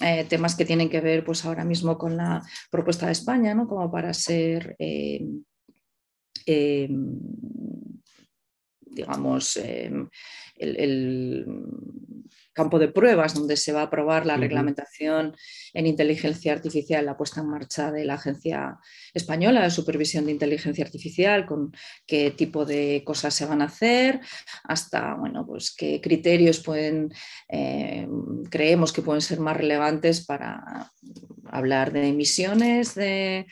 Eh, 0.00 0.24
temas 0.28 0.56
que 0.56 0.64
tienen 0.64 0.88
que 0.88 1.00
ver 1.00 1.24
pues 1.24 1.44
ahora 1.44 1.64
mismo 1.64 1.98
con 1.98 2.16
la 2.16 2.42
propuesta 2.70 3.06
de 3.06 3.12
España, 3.12 3.54
¿no? 3.54 3.68
como 3.68 3.90
para 3.90 4.14
ser 4.14 4.74
digamos, 8.94 9.56
el, 9.56 11.46
campo 12.52 12.78
de 12.78 12.88
pruebas 12.88 13.34
donde 13.34 13.56
se 13.56 13.72
va 13.72 13.80
a 13.80 13.84
aprobar 13.84 14.26
la 14.26 14.36
reglamentación 14.36 15.36
en 15.74 15.86
inteligencia 15.86 16.52
artificial, 16.52 17.06
la 17.06 17.16
puesta 17.16 17.40
en 17.40 17.48
marcha 17.48 17.90
de 17.90 18.04
la 18.04 18.14
Agencia 18.14 18.78
Española 19.14 19.62
de 19.62 19.70
Supervisión 19.70 20.26
de 20.26 20.32
Inteligencia 20.32 20.84
Artificial, 20.84 21.46
con 21.46 21.72
qué 22.06 22.30
tipo 22.30 22.64
de 22.64 23.02
cosas 23.04 23.34
se 23.34 23.46
van 23.46 23.62
a 23.62 23.66
hacer, 23.66 24.20
hasta 24.64 25.14
bueno, 25.14 25.46
pues 25.46 25.74
qué 25.76 26.00
criterios 26.00 26.60
pueden, 26.60 27.12
eh, 27.48 28.06
creemos 28.50 28.92
que 28.92 29.02
pueden 29.02 29.22
ser 29.22 29.40
más 29.40 29.56
relevantes 29.56 30.24
para 30.26 30.90
hablar 31.52 31.92
de 31.92 32.08
emisiones 32.08 32.94
de, 32.94 33.46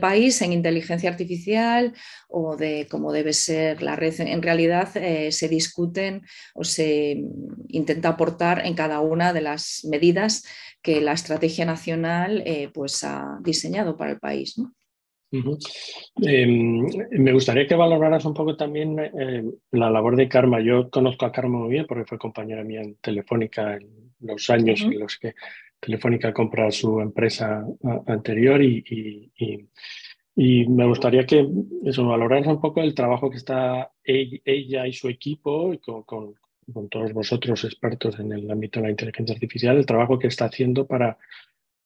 país 0.00 0.42
en 0.42 0.52
inteligencia 0.52 1.08
artificial 1.08 1.94
o 2.28 2.56
de 2.56 2.86
cómo 2.90 3.12
debe 3.12 3.32
ser 3.32 3.82
la 3.82 3.96
red. 3.96 4.14
En 4.20 4.42
realidad 4.42 4.94
eh, 4.96 5.32
se 5.32 5.48
discuten 5.48 6.22
o 6.54 6.64
se 6.64 7.24
intenta 7.68 8.10
aportar 8.10 8.45
en 8.52 8.74
cada 8.74 9.00
una 9.00 9.32
de 9.32 9.40
las 9.40 9.86
medidas 9.90 10.44
que 10.82 11.00
la 11.00 11.12
estrategia 11.12 11.64
nacional 11.64 12.42
eh, 12.46 12.70
pues 12.72 13.02
ha 13.04 13.38
diseñado 13.42 13.96
para 13.96 14.12
el 14.12 14.18
país. 14.18 14.56
Em, 16.22 16.86
me 17.10 17.32
gustaría 17.32 17.66
que 17.66 17.74
valoraras 17.74 18.24
un 18.24 18.34
poco 18.34 18.56
también 18.56 18.98
eh, 18.98 19.44
la 19.72 19.90
labor 19.90 20.16
de 20.16 20.28
Karma. 20.28 20.60
Yo 20.60 20.88
conozco 20.90 21.26
a 21.26 21.32
Karma 21.32 21.58
muy 21.58 21.70
bien 21.70 21.86
porque 21.86 22.04
fue 22.04 22.18
compañera 22.18 22.62
mía 22.62 22.82
en 22.82 22.94
Telefónica 22.96 23.74
en 23.76 24.14
los 24.20 24.48
años 24.50 24.80
en 24.82 24.98
los 24.98 25.18
que 25.18 25.34
Telefónica 25.80 26.32
compra 26.32 26.70
su 26.70 27.00
empresa 27.00 27.66
anterior 28.06 28.62
y, 28.62 29.30
y, 29.36 30.66
me 30.66 30.86
gustaría 30.86 31.26
que 31.26 31.46
eso 31.84 32.06
valoraras 32.06 32.46
un 32.46 32.60
poco 32.60 32.80
el 32.82 32.94
trabajo 32.94 33.30
que 33.30 33.36
está 33.36 33.92
ella 34.04 34.86
y 34.86 34.92
su 34.92 35.08
equipo 35.08 35.74
con, 35.82 36.02
con, 36.04 36.34
con 36.72 36.88
todos 36.88 37.12
vosotros 37.12 37.64
expertos 37.64 38.18
en 38.18 38.32
el 38.32 38.50
ámbito 38.50 38.80
de 38.80 38.86
la 38.86 38.90
inteligencia 38.90 39.34
artificial, 39.34 39.76
el 39.76 39.86
trabajo 39.86 40.18
que 40.18 40.28
está 40.28 40.46
haciendo 40.46 40.86
para 40.86 41.18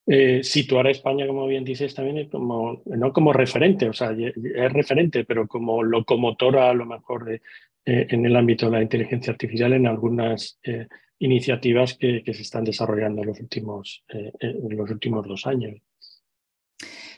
eh, 0.06 0.42
situar 0.42 0.86
a 0.86 0.90
España, 0.90 1.26
como 1.26 1.46
bien 1.46 1.64
dices, 1.64 1.94
también 1.94 2.28
como, 2.28 2.82
no 2.84 3.12
como 3.12 3.32
referente, 3.32 3.88
o 3.88 3.92
sea, 3.92 4.10
es 4.12 4.72
referente, 4.72 5.24
pero 5.24 5.46
como 5.46 5.82
locomotora 5.82 6.70
a 6.70 6.74
lo 6.74 6.86
mejor 6.86 7.32
eh, 7.32 7.40
en 7.84 8.24
el 8.26 8.34
ámbito 8.34 8.66
de 8.66 8.72
la 8.72 8.82
inteligencia 8.82 9.32
artificial 9.32 9.72
en 9.72 9.86
algunas 9.86 10.58
eh, 10.64 10.88
iniciativas 11.18 11.94
que, 11.94 12.22
se 12.24 12.42
están 12.42 12.64
desarrollando 12.64 13.22
en 13.22 13.28
los 13.28 13.40
últimos, 13.40 14.04
los 14.68 14.90
últimos 14.90 15.28
dos 15.28 15.46
años. 15.46 15.76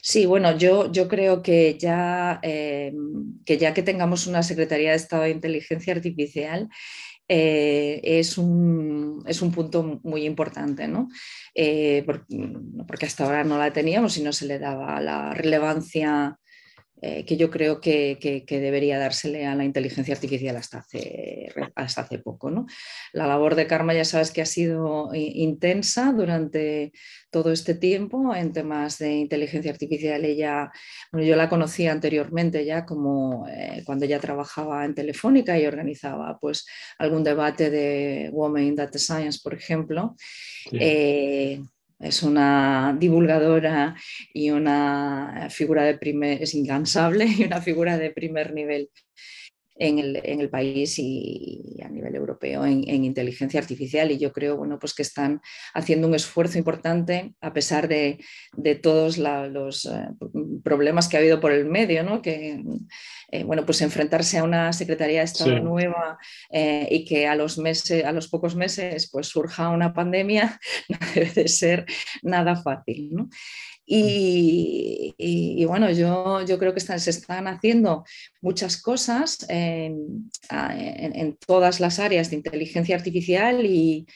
Sí, 0.03 0.27
bueno, 0.27 0.59
yo, 0.59 0.90
yo 0.92 1.07
creo 1.07 1.40
que 1.40 1.79
ya, 1.79 2.40
que 2.42 3.57
ya 3.59 3.72
que 3.72 3.83
tengamos 3.83 4.27
una 4.27 4.42
Secretaría 4.42 4.90
de 4.90 4.96
Estado 4.96 5.22
de 5.22 5.31
Inteligencia 5.31 5.94
Artificial, 5.94 6.68
eh, 7.29 8.01
es, 8.03 8.37
un, 8.39 9.23
es, 9.27 9.43
un, 9.43 9.53
punto 9.53 10.01
muy 10.03 10.25
importante, 10.25 10.89
¿no? 10.89 11.09
Eh, 11.55 12.03
porque, 12.05 13.07
hasta 13.07 13.25
ahora 13.25 13.45
no 13.45 13.59
la 13.59 13.73
teníamos 13.73 14.17
y 14.17 14.23
no 14.23 14.33
se 14.33 14.47
le 14.47 14.59
daba 14.59 15.01
la 15.01 15.33
relevancia 15.33 16.39
eh, 17.05 17.25
que 17.25 17.37
yo 17.37 17.51
creo 17.51 17.81
que, 17.81 18.45
debería 18.49 18.97
dársele 18.97 19.45
a 19.45 19.57
la 19.57 19.65
inteligencia 19.65 20.15
artificial 20.15 20.57
hasta 20.57 20.79
hace, 20.79 21.53
hasta 21.75 22.03
hace 22.03 22.21
poco. 22.21 22.49
¿no? 22.49 22.67
La 23.12 23.27
labor 23.27 23.57
de 23.57 23.67
Karma 23.67 23.93
ya 23.93 24.05
sabes 24.05 24.31
que 24.31 24.41
ha 24.41 24.47
sido 24.47 25.11
intensa 25.12 26.12
durante 26.12 26.93
todo 27.33 27.51
este 27.51 27.75
tiempo 27.75 28.33
en 28.37 28.53
temas 28.53 28.99
de 28.99 29.15
inteligencia 29.15 29.73
artificial. 29.73 30.25
Ella, 30.25 30.71
bueno, 31.11 31.27
yo 31.27 31.35
la 31.35 31.49
conocía 31.49 31.91
anteriormente 31.91 32.65
ya 32.65 32.87
como 32.87 33.49
eh, 33.49 33.83
cuando 33.85 34.05
ella 34.05 34.21
trabajaba 34.21 34.85
en 34.85 34.95
Telefónica 34.95 35.59
y 35.59 35.67
organizaba 35.67 36.38
pues, 36.41 36.65
algún 36.99 37.25
debate 37.25 37.69
de 37.69 38.31
Women 38.33 38.65
in 38.65 38.77
Data 38.77 39.01
Science, 39.01 39.41
por 39.43 39.55
ejemplo. 39.55 40.15
Eh, 40.71 41.61
es 42.03 42.23
una 42.23 42.97
divulgadora 42.99 43.97
y 44.35 44.51
una 44.51 45.49
figura 45.51 45.85
de 45.85 45.97
primer, 45.97 46.43
es 46.43 46.55
incansable 46.55 47.27
y 47.38 47.45
una 47.45 47.62
figura 47.62 47.97
de 47.97 48.11
primer 48.11 48.53
nivel 48.53 48.91
en 49.77 49.99
el, 49.99 50.51
país 50.51 50.99
y 50.99 51.81
a 51.83 51.89
nivel 51.89 52.15
europeo 52.15 52.65
en, 52.65 53.05
inteligencia 53.05 53.61
artificial. 53.61 54.11
Y 54.11 54.19
yo 54.19 54.33
creo 54.33 54.57
bueno, 54.57 54.79
pues 54.79 54.95
que 54.95 55.03
están 55.03 55.41
haciendo 55.75 56.09
un 56.09 56.15
esfuerzo 56.15 56.59
importante 56.59 57.35
a 57.41 57.53
pesar 57.53 57.89
de, 57.89 58.19
todos 58.83 59.19
los 59.19 59.87
eh, 59.87 60.09
problemas 60.63 61.09
que 61.09 61.17
ha 61.17 61.21
habido 61.21 61.41
por 61.41 61.53
el 61.53 61.65
medio, 61.67 62.03
¿no? 62.03 62.23
que 62.23 62.63
eh, 63.31 63.45
bueno, 63.45 63.65
pues 63.65 63.81
enfrentarse 63.81 64.39
a 64.39 64.45
una 64.45 64.73
Secretaría 64.73 65.21
de 65.21 65.25
Estado 65.25 65.59
nueva 65.61 66.19
eh, 66.51 66.87
y 66.91 67.05
que 67.07 67.27
a 67.27 67.35
los, 67.35 67.57
meses, 67.57 68.05
a 68.05 68.13
los 68.13 68.29
pocos 68.29 68.55
meses 68.55 69.09
pues, 69.11 69.29
surja 69.29 69.71
una 69.71 69.95
pandemia 69.95 70.61
no 70.89 70.99
debe 71.15 71.31
de 71.31 71.49
ser 71.49 71.87
nada 72.23 72.57
fácil. 72.57 73.09
¿no? 73.13 73.29
Y, 73.85 75.64
bueno, 75.66 75.90
yo, 75.90 76.45
yo, 76.45 76.59
creo 76.59 76.73
que 76.73 76.81
se 76.81 77.11
están 77.11 77.47
haciendo 77.47 78.05
muchas 78.40 78.81
cosas 78.81 79.45
en, 79.49 80.31
todas 81.47 81.81
las 81.81 81.99
áreas 81.99 82.31
de 82.31 82.37
inteligencia 82.37 82.97
artificial 82.97 83.64
y, 83.64 84.07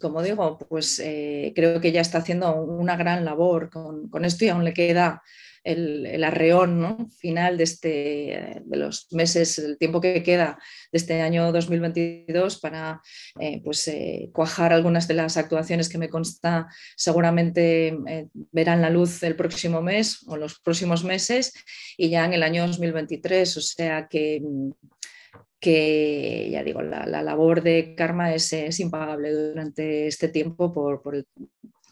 como 0.00 0.22
digo, 0.22 0.58
pues 0.58 1.00
eh, 1.02 1.52
creo 1.54 1.80
que 1.80 1.92
ya 1.92 2.02
está 2.02 2.18
haciendo 2.18 2.54
una 2.62 2.96
gran 2.96 3.24
labor. 3.24 3.70
Con, 3.70 4.08
con 4.08 4.24
esto 4.24 4.44
y 4.44 4.48
aún 4.48 4.64
le 4.64 4.74
queda 4.74 5.22
el, 5.64 6.22
arreón 6.22 7.10
final 7.10 7.56
de, 7.56 7.64
este, 7.64 8.62
de 8.64 8.76
los 8.76 9.08
meses, 9.12 9.58
el 9.58 9.78
tiempo 9.78 10.00
que 10.00 10.22
queda 10.22 10.58
de 10.92 10.98
este 10.98 11.22
año 11.22 11.50
2022 11.52 12.58
para 12.60 13.00
eh, 13.40 13.60
pues, 13.64 13.88
eh, 13.88 14.30
cuajar 14.32 14.72
algunas 14.72 15.08
de 15.08 15.14
las 15.14 15.36
actuaciones 15.36 15.88
que 15.88 15.98
me 15.98 16.10
consta 16.10 16.68
seguramente 16.96 17.88
eh, 18.06 18.28
verán 18.52 18.82
la 18.82 18.90
luz 18.90 19.22
el 19.22 19.36
próximo 19.36 19.80
mes 19.80 20.22
o 20.28 20.36
los 20.36 20.60
próximos 20.60 21.02
meses 21.02 21.52
y 21.96 22.10
ya 22.10 22.24
en 22.24 22.34
el 22.34 22.42
año 22.42 22.66
2023. 22.66 23.56
O 23.56 23.60
sea 23.60 24.06
que 24.08 24.42
que 25.60 26.50
ya 26.50 26.62
digo, 26.62 26.82
la, 26.82 27.06
labor 27.06 27.62
de 27.62 27.94
Karma 27.96 28.34
es, 28.34 28.52
es, 28.52 28.80
impagable 28.80 29.32
durante 29.32 30.06
este 30.06 30.28
tiempo 30.28 30.70
por, 30.74 31.00
por 31.00 31.14
el 31.14 31.26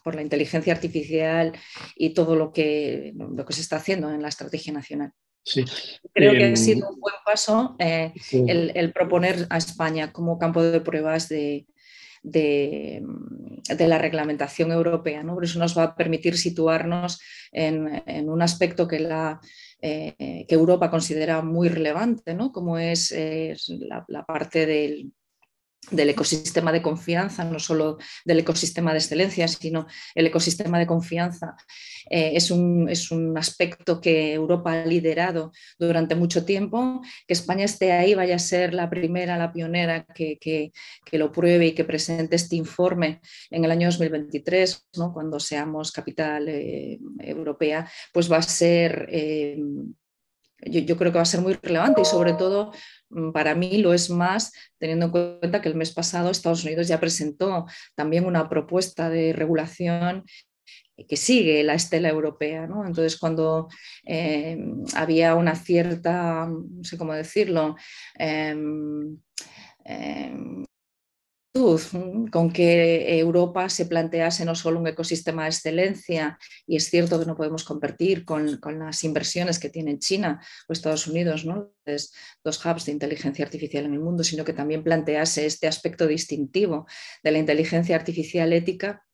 por 0.03 0.15
la 0.15 0.23
inteligencia 0.23 0.73
artificial 0.73 1.53
y 1.97 2.15
todo 2.15 2.37
lo 2.37 2.53
que, 2.53 3.13
lo 3.15 3.45
que 3.45 3.53
se 3.53 3.61
está 3.61 3.77
haciendo 3.77 4.11
en 4.11 4.23
la 4.23 4.29
estrategia 4.29 4.73
nacional. 4.73 5.13
Sí. 5.45 5.65
Creo 6.13 6.33
que 6.33 6.45
ha 6.45 6.49
em, 6.49 6.57
sido 6.57 6.89
un 6.89 7.01
buen 7.01 7.17
paso 7.25 7.75
eh, 7.79 8.13
el, 8.33 8.93
proponer 8.93 9.47
a 9.51 9.59
España 9.59 10.13
como 10.13 10.39
campo 10.39 10.63
de 10.63 10.81
pruebas 10.81 11.29
de, 11.29 11.67
de, 12.23 13.03
la 13.79 13.99
reglamentación 13.99 14.71
europea. 14.71 15.23
¿no? 15.23 15.35
Por 15.35 15.45
eso 15.45 15.59
nos 15.59 15.77
va 15.77 15.83
a 15.83 15.97
permitir 15.97 16.39
situarnos 16.39 17.21
en, 17.51 18.29
un 18.29 18.43
aspecto 18.43 18.87
que 18.87 19.01
la 19.01 19.41
que 19.81 20.47
Europa 20.49 20.89
considera 20.89 21.43
muy 21.43 21.69
relevante, 21.69 22.35
¿no? 22.35 22.53
como 22.53 22.79
es, 22.79 23.13
la, 23.67 24.25
parte 24.25 24.65
del, 24.65 25.13
del 25.91 26.11
ecosistema 26.11 26.71
de 26.73 26.81
confianza, 26.81 27.45
no 27.45 27.59
solo 27.59 27.99
del 28.25 28.39
ecosistema 28.39 28.93
de 28.93 28.99
excelencia, 28.99 29.49
sino 29.49 29.87
el 30.15 30.27
ecosistema 30.27 30.79
de 30.79 30.87
confianza. 30.87 31.57
Eh, 32.09 32.33
es, 32.35 32.51
un, 32.51 32.89
es, 32.89 33.11
un, 33.11 33.37
aspecto 33.37 34.01
que 34.01 34.33
Europa 34.33 34.73
ha 34.73 34.87
liderado 34.87 35.53
durante 35.79 36.15
mucho 36.15 36.45
tiempo, 36.45 37.03
que 37.27 37.35
España 37.35 37.65
esté 37.65 37.93
ahí, 37.93 38.15
vaya 38.15 38.37
a 38.37 38.39
ser 38.39 38.75
la 38.75 38.89
primera, 38.89 39.37
la 39.37 39.53
pionera 39.53 40.05
que, 40.05 40.39
que, 40.39 40.73
lo 41.19 41.33
pruebe 41.33 41.67
y 41.67 41.73
que 41.73 41.85
presente 41.85 42.37
este 42.37 42.57
informe 42.57 43.21
en 43.51 43.65
el 43.65 43.71
año 43.71 43.89
2023, 43.89 44.87
¿no? 44.97 45.13
cuando 45.13 45.39
seamos 45.41 45.93
capital 45.93 46.49
eh, 46.49 46.99
europea, 47.19 47.91
pues 48.13 48.31
va 48.31 48.39
a 48.39 48.43
ser... 48.43 49.09
Eh, 49.11 49.59
yo, 50.67 50.97
creo 50.97 51.13
que 51.13 51.19
va 51.19 51.23
a 51.23 51.27
ser 51.27 51.41
muy 51.41 51.55
relevante 51.55 52.03
y 52.03 52.05
sobre 52.05 52.35
todo 52.35 52.73
mm, 53.11 53.33
para 53.33 53.55
mí 53.55 53.79
lo 53.79 53.93
es 53.93 54.11
más 54.11 54.53
teniendo 54.79 55.07
en 55.07 55.13
cuenta 55.13 55.61
que 55.61 55.69
el 55.69 55.75
mes 55.75 55.93
pasado 55.93 56.31
Estados 56.31 56.65
Unidos 56.65 56.89
ya 56.89 57.01
presentó 57.01 57.67
también 57.95 58.27
una 58.27 58.49
propuesta 58.49 59.11
de 59.11 59.33
regulación 59.33 60.25
que 61.09 61.17
sigue 61.17 61.63
la 61.65 61.75
estela 61.75 62.09
europea. 62.09 62.65
Entonces, 62.65 63.19
cuando 63.19 63.69
eh, 64.07 64.59
había 64.95 65.35
una 65.35 65.55
cierta, 65.55 66.47
no 66.47 66.85
sé 66.85 66.99
cómo 66.99 67.13
decirlo, 67.15 67.77
em, 68.19 69.19
em, 69.85 70.65
con 71.53 72.51
que 72.51 73.19
Europa 73.19 73.69
se 73.69 73.85
plantease 73.85 74.45
no 74.47 74.55
solo 74.55 74.81
un 74.81 74.87
ecosistema 74.87 75.43
de 75.43 75.51
excelencia, 75.51 76.39
y 76.67 76.77
es 76.77 76.89
cierto 76.89 77.21
que 77.21 77.27
no 77.27 77.37
podemos 77.37 77.65
competir 77.65 78.25
con, 78.25 78.59
las 78.79 79.05
inversiones 79.05 79.59
que 79.59 79.69
tienen 79.69 79.99
China 79.99 80.41
o 80.67 80.73
Estados 80.73 81.07
Unidos, 81.07 81.45
¿no? 81.45 81.73
dos 82.43 82.65
hubs 82.65 82.87
de 82.87 82.93
inteligencia 82.93 83.45
artificial 83.45 83.85
en 83.85 83.93
el 83.93 84.01
mundo, 84.01 84.25
sino 84.25 84.45
que 84.45 84.55
también 84.55 84.83
plantease 84.83 85.45
este 85.45 85.67
aspecto 85.67 86.07
distintivo 86.07 86.87
de 87.23 87.33
la 87.33 87.39
inteligencia 87.39 87.97
artificial 87.97 88.53
ética 88.53 89.05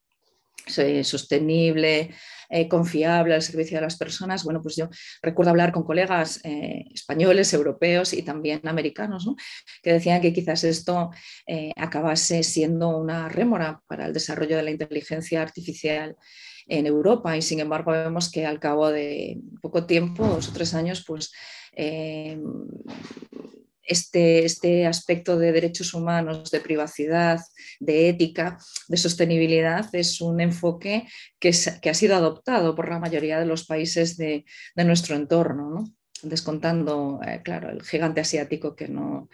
sostenible, 0.69 2.11
eh, 2.51 2.67
confiable 2.67 3.35
al 3.35 3.43
servicio 3.43 3.77
de 3.77 3.83
las 3.83 3.99
personas. 3.99 4.43
Bueno, 4.43 4.63
pues 4.63 4.77
yo 4.77 4.89
recuerdo 5.21 5.51
hablar 5.51 5.71
con 5.71 5.83
colegas 5.83 6.41
eh, 6.45 6.87
españoles, 6.95 7.53
europeos 7.53 8.15
y 8.15 8.23
también 8.23 8.67
americanos, 8.67 9.29
que 9.83 9.93
decían 9.93 10.23
que 10.23 10.33
quizás 10.33 10.65
esto 10.65 11.11
eh, 11.47 11.73
acabase 11.77 12.43
siendo 12.43 12.89
una 12.97 13.29
rémora 13.29 13.83
para 13.87 14.07
el 14.07 14.15
desarrollo 14.15 14.57
de 14.57 14.63
la 14.63 14.71
inteligencia 14.71 15.43
artificial 15.43 16.17
en 16.67 16.87
Europa 16.87 17.37
y 17.37 17.43
sin 17.43 17.61
embargo 17.61 17.93
vemos 17.93 18.31
que 18.31 18.47
al 18.47 18.61
cabo 18.61 18.91
de 18.91 19.41
poco 19.61 19.85
tiempo, 19.85 20.27
dos 20.27 20.49
o 20.49 20.53
tres 20.53 20.73
años, 20.73 21.05
pues 21.07 21.33
este, 23.89 24.45
este, 24.45 24.87
aspecto 24.87 25.39
de 25.39 25.53
derechos 25.53 25.95
humanos, 25.95 26.51
de 26.51 26.61
privacidad, 26.61 27.41
de 27.81 28.09
ética, 28.09 28.59
de 28.89 28.97
sostenibilidad, 28.97 29.89
es 29.95 30.21
un 30.21 30.41
enfoque 30.41 31.09
que, 31.39 31.49
ha 31.49 31.95
sido 31.95 32.15
adoptado 32.15 32.75
por 32.75 32.89
la 32.89 32.99
mayoría 32.99 33.39
de 33.41 33.47
los 33.47 33.67
países 33.67 34.17
de, 34.17 34.45
nuestro 34.77 35.17
entorno, 35.17 35.85
descontando, 36.23 37.21
eh, 37.27 37.41
claro, 37.43 37.71
el 37.71 37.83
gigante 37.83 38.21
asiático 38.21 38.77
que 38.77 38.89
no, 38.89 39.29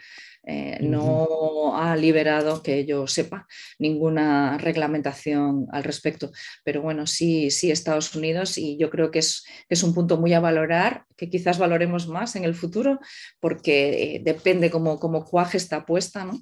eh, 0.45 0.77
no 0.81 1.75
ha 1.75 1.95
liberado, 1.95 2.61
que 2.61 2.85
yo 2.85 3.07
sepa, 3.07 3.47
ninguna 3.79 4.57
reglamentación 4.57 5.67
al 5.71 5.83
respecto. 5.83 6.31
Pero 6.63 6.81
bueno, 6.81 7.07
sí, 7.07 7.49
sí 7.51 7.71
Estados 7.71 8.15
Unidos 8.15 8.57
y 8.57 8.77
yo 8.77 8.89
creo 8.89 9.11
que 9.11 9.19
es, 9.19 9.45
es 9.69 9.83
un 9.83 9.93
punto 9.93 10.17
muy 10.17 10.33
a 10.33 10.39
valorar, 10.39 11.05
que 11.17 11.29
quizás 11.29 11.57
valoremos 11.57 12.07
más 12.07 12.35
en 12.35 12.43
el 12.43 12.53
futuro, 12.53 12.99
porque 13.39 14.15
eh, 14.15 14.21
depende 14.23 14.69
cómo, 14.69 14.99
cómo 14.99 15.25
cuaje 15.25 15.57
esta 15.57 15.77
apuesta, 15.77 16.25
¿no? 16.25 16.39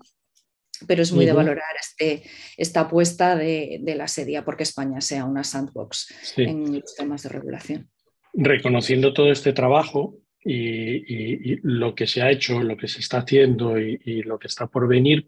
pero 0.88 1.02
es 1.02 1.12
muy 1.12 1.26
de 1.26 1.34
valorar 1.34 1.64
este, 1.80 2.24
esta 2.58 2.82
apuesta 2.82 3.36
de, 3.36 3.82
la 3.96 4.08
sedia 4.08 4.44
porque 4.44 4.64
España 4.64 5.02
sea 5.02 5.26
una 5.26 5.44
sandbox 5.44 6.14
en 6.38 6.80
los 6.80 6.96
temas 6.96 7.24
de 7.24 7.30
regulación. 7.30 7.90
Reconociendo 8.34 9.14
todo 9.14 9.32
este 9.32 9.54
trabajo, 9.54 10.18
y, 10.46 11.60
lo 11.64 11.96
que 11.96 12.08
se 12.08 12.22
ha 12.22 12.32
hecho, 12.32 12.62
lo 12.62 12.78
que 12.78 12.88
se 12.88 13.00
está 13.00 13.20
haciendo 13.20 13.80
y, 13.80 14.24
lo 14.24 14.38
que 14.38 14.48
está 14.48 14.68
por 14.68 14.88
venir, 14.88 15.28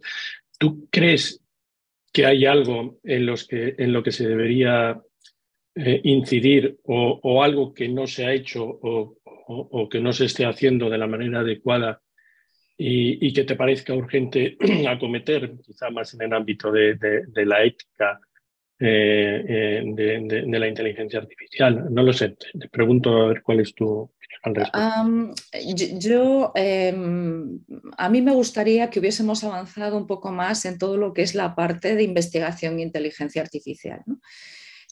¿tú 0.58 0.88
crees 0.90 1.42
que 2.12 2.26
hay 2.26 2.46
algo 2.46 3.00
en, 3.04 3.26
los 3.26 3.48
que, 3.48 3.76
en 3.78 3.92
lo 3.92 4.02
que 4.02 4.12
se 4.12 4.28
debería 4.28 5.02
eh, 5.76 6.00
incidir 6.06 6.78
o, 6.84 7.44
algo 7.44 7.74
que 7.74 7.90
no 7.90 8.08
se 8.08 8.26
ha 8.26 8.34
hecho 8.34 8.64
o, 8.66 9.90
que 9.90 10.00
no 10.00 10.14
se 10.14 10.26
esté 10.26 10.46
haciendo 10.46 10.90
de 10.90 10.98
la 10.98 11.08
manera 11.08 11.42
adecuada 11.42 12.02
y, 12.78 13.32
que 13.34 13.44
te 13.44 13.56
parezca 13.56 13.94
urgente 13.94 14.58
acometer, 14.88 15.54
quizá 15.62 15.90
más 15.90 16.14
en 16.14 16.24
el 16.24 16.34
ámbito 16.34 16.72
de, 16.72 16.98
la 17.46 17.64
ética 17.64 18.20
eh, 18.80 19.46
eh, 19.48 19.84
de, 19.86 20.60
la 20.60 20.68
inteligencia 20.68 21.20
artificial? 21.20 21.94
No 21.94 22.04
lo 22.04 22.14
sé, 22.14 22.38
te 22.58 22.70
pregunto 22.70 23.24
a 23.24 23.28
ver 23.28 23.42
cuál 23.44 23.60
es 23.60 23.76
tu, 23.76 24.12
yo, 26.00 26.52
em, 26.56 27.60
a 27.98 28.10
mí 28.10 28.22
me 28.22 28.34
gustaría 28.34 28.90
que 28.90 29.00
hubiésemos 29.00 29.44
avanzado 29.44 29.98
un 29.98 30.08
poco 30.08 30.32
más 30.32 30.66
en 30.66 30.78
todo 30.78 30.98
lo 30.98 31.14
que 31.14 31.24
es 31.24 31.36
la 31.36 31.56
parte 31.56 31.96
de 31.96 32.04
investigación 32.04 32.80
e 32.80 32.84
inteligencia 32.84 33.42
artificial. 33.42 34.04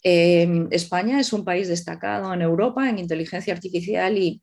Em, 0.02 0.68
España 0.70 1.20
es 1.20 1.32
un 1.32 1.44
país 1.44 1.68
destacado 1.68 2.32
en 2.34 2.42
Europa 2.42 2.88
en 2.88 2.98
inteligencia 2.98 3.54
artificial 3.54 4.18
y 4.18 4.42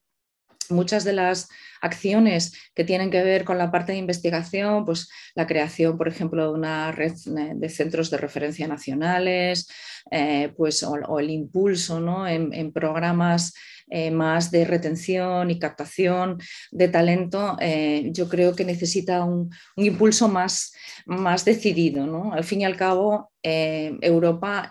muchas 0.72 1.04
de 1.04 1.14
las 1.14 1.50
acciones 1.82 2.54
que 2.74 2.84
tienen 2.84 3.12
que 3.12 3.24
ver 3.24 3.44
con 3.44 3.58
la 3.58 3.72
parte 3.72 3.92
de 3.92 3.98
investigación, 3.98 4.86
pues 4.86 5.10
la 5.36 5.48
creación, 5.48 5.98
por 5.98 6.08
ejemplo, 6.08 6.44
de 6.44 6.58
una 6.58 6.92
red 6.92 7.14
de 7.56 7.70
centros 7.70 8.10
de 8.10 8.18
referencia 8.18 8.68
nacionales, 8.68 9.68
eh, 10.10 10.54
pues, 10.56 10.84
o, 10.84 11.20
el 11.20 11.30
impulso 11.30 12.00
¿no? 12.00 12.28
en, 12.28 12.72
programas 12.72 13.54
eh, 13.92 14.10
más 14.10 14.52
de 14.52 14.64
retención 14.64 15.52
y 15.52 15.60
captación 15.60 16.40
de 16.72 16.88
talento, 16.88 17.58
eh, 17.60 18.10
yo 18.14 18.30
creo 18.30 18.56
que 18.56 18.64
necesita 18.64 19.26
un, 19.26 19.50
impulso 19.76 20.30
más, 20.30 20.74
más 21.06 21.44
decidido. 21.44 22.08
¿no? 22.08 22.32
Al 22.34 22.46
fin 22.46 22.62
y 22.62 22.66
al 22.66 22.78
cabo, 22.78 23.31
eh, 23.44 23.98
Europa 24.02 24.70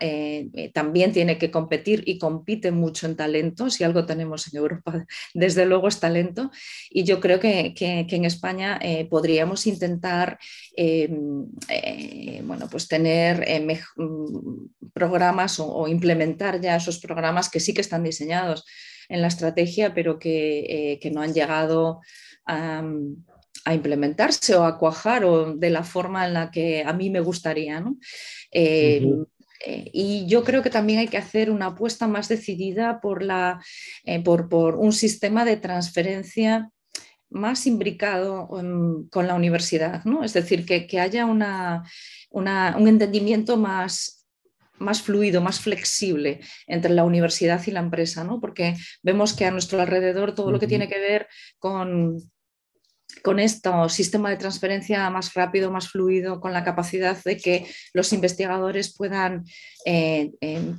también 0.73 1.13
tiene 1.13 1.39
que 1.39 1.51
competir 1.51 2.03
y 2.07 2.19
compite 2.19 2.71
mucho 2.71 3.07
en 3.07 3.17
talento. 3.17 3.71
Si 3.71 3.85
algo 3.85 4.07
tenemos 4.07 4.53
en 4.53 4.59
Europa, 4.59 5.07
desde 5.35 5.67
luego 5.67 5.89
es 5.89 6.01
talento. 6.01 6.51
Y 6.91 7.05
yo 7.05 7.21
creo 7.21 7.41
que, 7.41 7.75
en 7.77 8.25
España 8.25 8.81
podríamos 9.09 9.67
intentar 9.67 10.39
bueno, 12.43 12.69
pues 12.71 12.89
tener 12.89 13.47
mm, 13.97 14.91
programas 14.93 15.61
o 15.61 15.89
implementar 15.89 16.61
ya 16.61 16.77
esos 16.77 16.99
programas 16.99 17.49
que 17.49 17.61
sí 17.61 17.75
que 17.75 17.81
están 17.81 18.05
diseñados 18.05 18.65
en 19.11 19.21
la 19.21 19.29
estrategia, 19.29 19.93
pero 19.93 20.19
que, 20.19 20.99
eh, 21.03 21.11
no 21.11 21.21
han 21.21 21.35
llegado 21.35 22.01
a, 22.47 22.83
implementarse 23.73 24.57
o 24.57 24.65
a 24.65 24.79
cuajar 24.79 25.25
o 25.25 25.55
de 25.55 25.71
la 25.71 25.85
forma 25.85 26.27
en 26.27 26.35
la 26.35 26.51
que 26.51 26.83
a 26.83 26.93
mí 26.93 27.11
me 27.11 27.21
gustaría. 27.21 27.85
Eh, 28.51 29.07
eh, 29.65 29.91
y 29.93 30.27
yo 30.27 30.43
creo 30.43 30.63
que 30.63 30.71
también 30.71 31.01
hay 31.01 31.09
que 31.09 31.19
hacer 31.19 31.51
una 31.51 31.67
apuesta 31.67 32.07
más 32.07 32.29
decidida 32.29 33.01
por, 33.01 33.23
la, 33.23 33.63
por, 34.25 34.77
un 34.77 34.93
sistema 34.93 35.45
de 35.45 35.57
transferencia 35.57 36.71
más 37.29 37.67
imbricado 37.67 38.49
con 38.49 39.27
la 39.27 39.35
universidad, 39.35 40.05
¿no? 40.05 40.25
es 40.25 40.33
decir, 40.33 40.67
que, 40.67 40.99
haya 40.99 41.27
una, 41.27 41.85
un 42.31 42.89
entendimiento 42.89 43.57
más 43.57 44.21
más 44.81 45.03
fluido, 45.03 45.41
más 45.41 45.61
flexible 45.61 46.41
entre 46.67 46.93
la 46.93 47.05
universidad 47.05 47.63
y 47.67 47.71
la 47.71 47.81
empresa, 47.81 48.25
¿no? 48.25 48.41
porque 48.41 48.77
vemos 49.03 49.35
que 49.35 49.45
a 49.45 49.51
nuestro 49.51 49.81
alrededor 49.81 50.35
todo 50.35 50.51
lo 50.51 50.59
que 50.59 50.67
tiene 50.67 50.89
que 50.89 50.99
ver 50.99 51.29
con 51.59 52.17
con 53.23 53.39
este 53.39 53.71
sistema 53.89 54.31
de 54.31 54.37
transferencia 54.37 55.09
más 55.11 55.35
rápido, 55.35 55.71
más 55.71 55.89
fluido, 55.89 56.41
con 56.41 56.53
la 56.53 56.65
capacidad 56.65 57.17
de 57.25 57.37
que 57.37 57.67
los 57.93 58.13
investigadores 58.13 58.95
puedan 58.97 59.45
eh, 59.85 60.31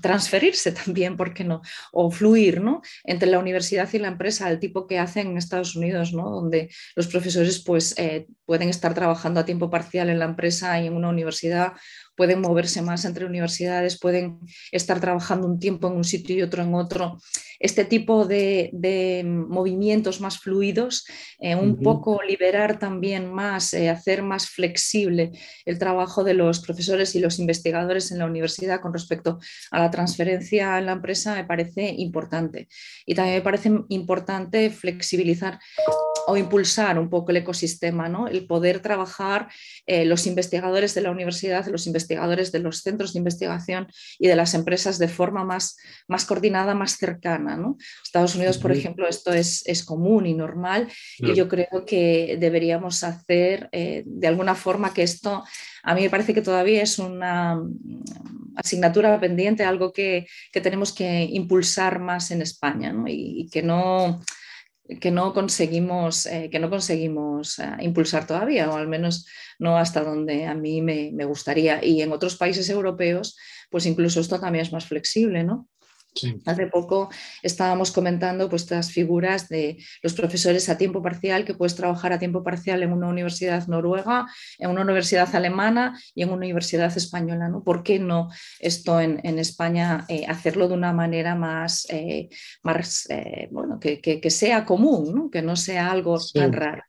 transferirse 0.02 0.72
también, 0.84 1.18
¿por 1.18 1.34
qué 1.34 1.44
no? 1.44 1.62
O 1.92 2.12
fluir 2.12 2.62
¿no? 2.62 2.82
entre 3.04 3.30
la 3.30 3.40
universidad 3.40 3.90
y 3.94 4.00
la 4.00 4.08
empresa, 4.08 4.50
el 4.50 4.60
tipo 4.60 4.88
que 4.88 5.00
hacen 5.00 5.28
en 5.28 5.38
Estados 5.38 5.76
Unidos, 5.76 6.14
¿no? 6.14 6.30
donde 6.30 6.70
los 6.96 7.08
profesores 7.08 7.64
pues, 7.64 7.98
eh, 7.98 8.28
pueden 8.46 8.70
estar 8.70 8.94
trabajando 8.94 9.40
a 9.40 9.46
tiempo 9.46 9.70
parcial 9.70 10.10
en 10.10 10.20
la 10.20 10.26
empresa 10.26 10.80
y 10.80 10.88
en 10.88 10.94
una 10.94 11.10
universidad, 11.10 11.74
pueden 12.22 12.40
moverse 12.40 12.84
más 12.84 13.04
entre 13.06 13.26
universidades, 13.26 13.98
pueden 13.98 14.42
estar 14.72 15.00
trabajando 15.00 15.48
un 15.48 15.58
tiempo 15.58 15.88
en 15.88 15.96
un 15.96 16.04
sitio 16.04 16.36
y 16.36 16.44
otro 16.44 16.62
en 16.62 16.76
otro. 16.76 17.18
Este 17.60 17.84
tipo 17.84 18.28
de, 18.28 19.24
movimientos 19.26 20.22
más 20.22 20.38
fluidos, 20.38 21.08
eh, 21.40 21.56
un 21.56 21.82
poco 21.82 22.22
liberar 22.22 22.78
también 22.78 23.34
más, 23.34 23.74
hacer 23.74 24.22
más 24.22 24.50
flexible 24.50 25.32
el 25.66 25.80
trabajo 25.80 26.24
de 26.24 26.36
los 26.36 26.60
profesores 26.60 27.16
y 27.16 27.20
los 27.20 27.40
investigadores 27.40 28.12
en 28.12 28.20
la 28.20 28.28
universidad 28.28 28.82
con 28.82 28.94
respecto 28.94 29.40
a 29.72 29.80
la 29.80 29.90
transferencia 29.90 30.78
en 30.78 30.86
la 30.86 30.92
empresa 30.92 31.34
me 31.34 31.46
parece 31.46 31.90
importante. 31.98 32.68
Y 33.04 33.16
también 33.16 33.38
me 33.38 33.42
parece 33.42 33.72
importante 33.90 34.70
flexibilizar 34.70 35.60
o 36.28 36.38
impulsar 36.38 37.00
un 37.00 37.10
poco 37.10 37.32
el 37.32 37.38
ecosistema, 37.38 38.10
¿no? 38.10 38.28
el 38.28 38.46
poder 38.46 38.80
trabajar 38.80 39.50
eh, 39.88 40.06
los 40.06 40.28
investigadores 40.28 40.94
de 40.94 41.02
la 41.02 41.12
universidad, 41.12 41.66
los 41.68 41.88
investigadores 41.88 42.11
de 42.16 42.60
los 42.60 42.82
centros 42.82 43.14
de 43.14 43.20
investigación 43.20 43.88
y 44.20 44.28
de 44.28 44.36
las 44.36 44.54
empresas 44.54 44.98
de 44.98 45.08
forma 45.08 45.44
más, 45.44 45.78
más 46.08 46.26
coordinada, 46.26 46.74
más 46.74 46.98
cercana. 46.98 47.58
¿no? 47.58 47.78
Estados 48.04 48.36
Unidos, 48.36 48.58
por 48.58 48.72
ejemplo, 48.72 49.08
esto 49.08 49.34
es, 49.34 49.64
es 49.66 49.84
común 49.84 50.26
y 50.26 50.34
normal 50.34 50.88
y 51.20 51.34
yo 51.34 51.48
creo 51.48 51.86
que 51.86 52.38
deberíamos 52.40 53.04
hacer 53.04 53.70
eh, 53.72 54.04
de 54.06 54.28
alguna 54.28 54.56
forma 54.56 54.94
que 54.94 55.04
esto, 55.04 55.44
a 55.84 55.96
mí 55.96 56.02
me 56.02 56.10
parece 56.10 56.34
que 56.34 56.42
todavía 56.42 56.82
es 56.82 57.00
una 57.00 57.62
asignatura 58.56 59.20
pendiente, 59.20 59.64
algo 59.64 59.92
que, 59.92 60.28
que 60.52 60.62
tenemos 60.62 60.94
que 60.94 61.24
impulsar 61.24 62.00
más 62.00 62.32
en 62.32 62.42
España 62.42 62.92
¿no? 62.92 63.08
y, 63.08 63.42
y 63.42 63.50
que 63.50 63.62
no 63.62 64.22
que 65.00 65.12
no 65.12 65.34
conseguimos, 65.34 66.26
eh, 66.26 66.50
que 66.52 66.60
no 66.60 66.70
conseguimos 66.70 67.60
eh, 67.60 67.72
impulsar 67.82 68.28
todavía, 68.28 68.70
o 68.70 68.76
al 68.76 68.88
menos 68.88 69.28
no 69.60 69.78
hasta 69.78 70.04
donde 70.04 70.46
a 70.46 70.54
mí 70.54 70.82
me, 70.82 71.12
me, 71.14 71.26
gustaría. 71.26 71.84
Y 71.84 72.02
en 72.02 72.12
otros 72.12 72.36
países 72.36 72.70
europeos, 72.70 73.38
pues 73.70 73.86
incluso 73.86 74.20
esto 74.20 74.40
también 74.40 74.66
es 74.66 74.74
más 74.74 74.86
flexible, 74.86 75.44
¿no? 75.44 75.68
Hace 76.46 76.68
poco 76.68 77.10
estábamos 77.42 77.92
comentando 77.92 78.50
pues, 78.50 78.64
estas 78.64 78.92
figuras 78.92 79.48
de 79.48 79.78
los 80.02 80.14
profesores 80.14 80.68
a 80.70 80.78
tiempo 80.78 81.02
parcial, 81.02 81.46
que 81.46 81.54
puedes 81.54 81.76
trabajar 81.76 82.12
a 82.12 82.20
tiempo 82.20 82.44
parcial 82.44 82.84
en 82.84 82.92
una 82.92 83.08
universidad 83.08 83.66
noruega, 83.68 84.28
en 84.60 84.70
una 84.70 84.82
universidad 84.82 85.34
alemana 85.36 85.98
y 86.14 86.24
en 86.24 86.30
una 86.30 86.38
universidad 86.38 86.96
española. 86.96 87.48
¿no? 87.48 87.64
¿Por 87.64 87.84
qué 87.84 88.00
no 88.00 88.30
esto 88.60 89.00
en, 89.00 89.22
España 89.40 90.06
eh, 90.10 90.26
hacerlo 90.28 90.68
de 90.68 90.74
una 90.74 90.94
manera 90.94 91.36
más, 91.36 91.88
eh, 91.90 92.30
más 92.64 93.10
eh, 93.10 93.48
bueno, 93.50 93.80
que, 93.80 94.02
que, 94.02 94.30
sea 94.30 94.66
común, 94.66 95.16
¿no? 95.16 95.30
que 95.32 95.42
no 95.42 95.56
sea 95.56 95.92
algo 95.92 96.20
tan 96.34 96.54
raro? 96.54 96.84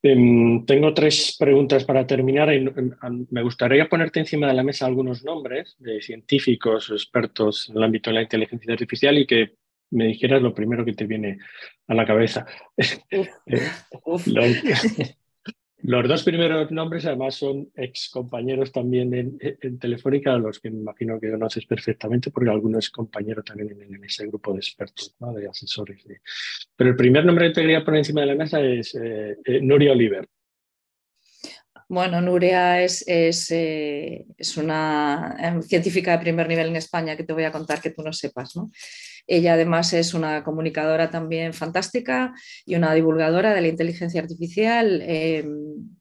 Em, 0.00 0.64
tengo 0.64 0.94
tres 0.94 1.36
preguntas 1.38 1.84
para 1.84 2.06
terminar. 2.06 2.48
me 3.30 3.42
gustaría 3.42 3.88
ponerte 3.88 4.20
encima 4.20 4.46
de 4.46 4.54
la 4.54 4.62
mesa 4.62 4.86
algunos 4.86 5.24
nombres 5.24 5.76
de 5.78 6.00
científicos 6.00 6.90
o 6.90 6.94
expertos 6.94 7.68
en 7.68 7.76
el 7.76 7.82
ámbito 7.82 8.10
de 8.10 8.14
la 8.14 8.22
inteligencia 8.22 8.72
artificial 8.72 9.18
y 9.18 9.26
que 9.26 9.56
me 9.90 10.06
dijeras 10.06 10.42
lo 10.42 10.54
primero 10.54 10.84
que 10.84 10.92
te 10.92 11.06
viene 11.06 11.38
a 11.88 11.94
la 11.94 12.06
cabeza. 12.06 12.46
Los 15.88 16.06
dos 16.06 16.22
primeros 16.22 16.70
nombres 16.70 17.06
además 17.06 17.36
son 17.36 17.70
ex 17.74 18.10
compañeros 18.10 18.70
también 18.72 19.14
en, 19.14 19.78
Telefónica, 19.78 20.34
a 20.34 20.38
los 20.38 20.60
que 20.60 20.70
me 20.70 20.80
imagino 20.80 21.18
que 21.18 21.30
conoces 21.30 21.64
perfectamente, 21.64 22.30
porque 22.30 22.50
alguno 22.50 22.78
es 22.78 22.90
compañero 22.90 23.42
también 23.42 23.70
en, 23.80 24.04
ese 24.04 24.26
grupo 24.26 24.52
de 24.52 24.58
expertos, 24.58 25.16
de 25.18 25.48
asesores. 25.48 26.04
Pero 26.76 26.90
el 26.90 26.96
primer 26.96 27.24
nombre 27.24 27.48
que 27.48 27.54
te 27.54 27.60
quería 27.62 27.86
poner 27.86 28.00
encima 28.00 28.20
de 28.20 28.26
la 28.26 28.34
mesa 28.34 28.60
es 28.60 28.94
eh, 28.96 29.38
eh, 29.42 29.60
Nuria 29.62 29.92
Oliver. 29.92 30.28
Bueno, 31.90 32.20
Nuria 32.20 32.82
es, 32.82 33.02
es, 33.06 33.50
eh, 33.50 34.26
es, 34.36 34.56
una 34.58 35.36
em, 35.40 35.62
científica 35.62 36.12
de 36.12 36.18
primer 36.18 36.46
nivel 36.46 36.68
en 36.68 36.76
España 36.76 37.16
que 37.16 37.24
te 37.24 37.32
voy 37.32 37.44
a 37.44 37.52
contar 37.52 37.80
que 37.80 37.90
tú 37.90 38.02
no 38.02 38.12
sepas. 38.12 38.54
¿no? 38.56 38.70
Ella 39.26 39.54
además 39.54 39.94
es 39.94 40.12
una 40.12 40.44
comunicadora 40.44 41.10
también 41.10 41.54
fantástica 41.54 42.34
y 42.66 42.74
una 42.76 42.92
divulgadora 42.92 43.54
de 43.54 43.62
la 43.62 43.68
inteligencia 43.68 44.20
artificial. 44.20 45.02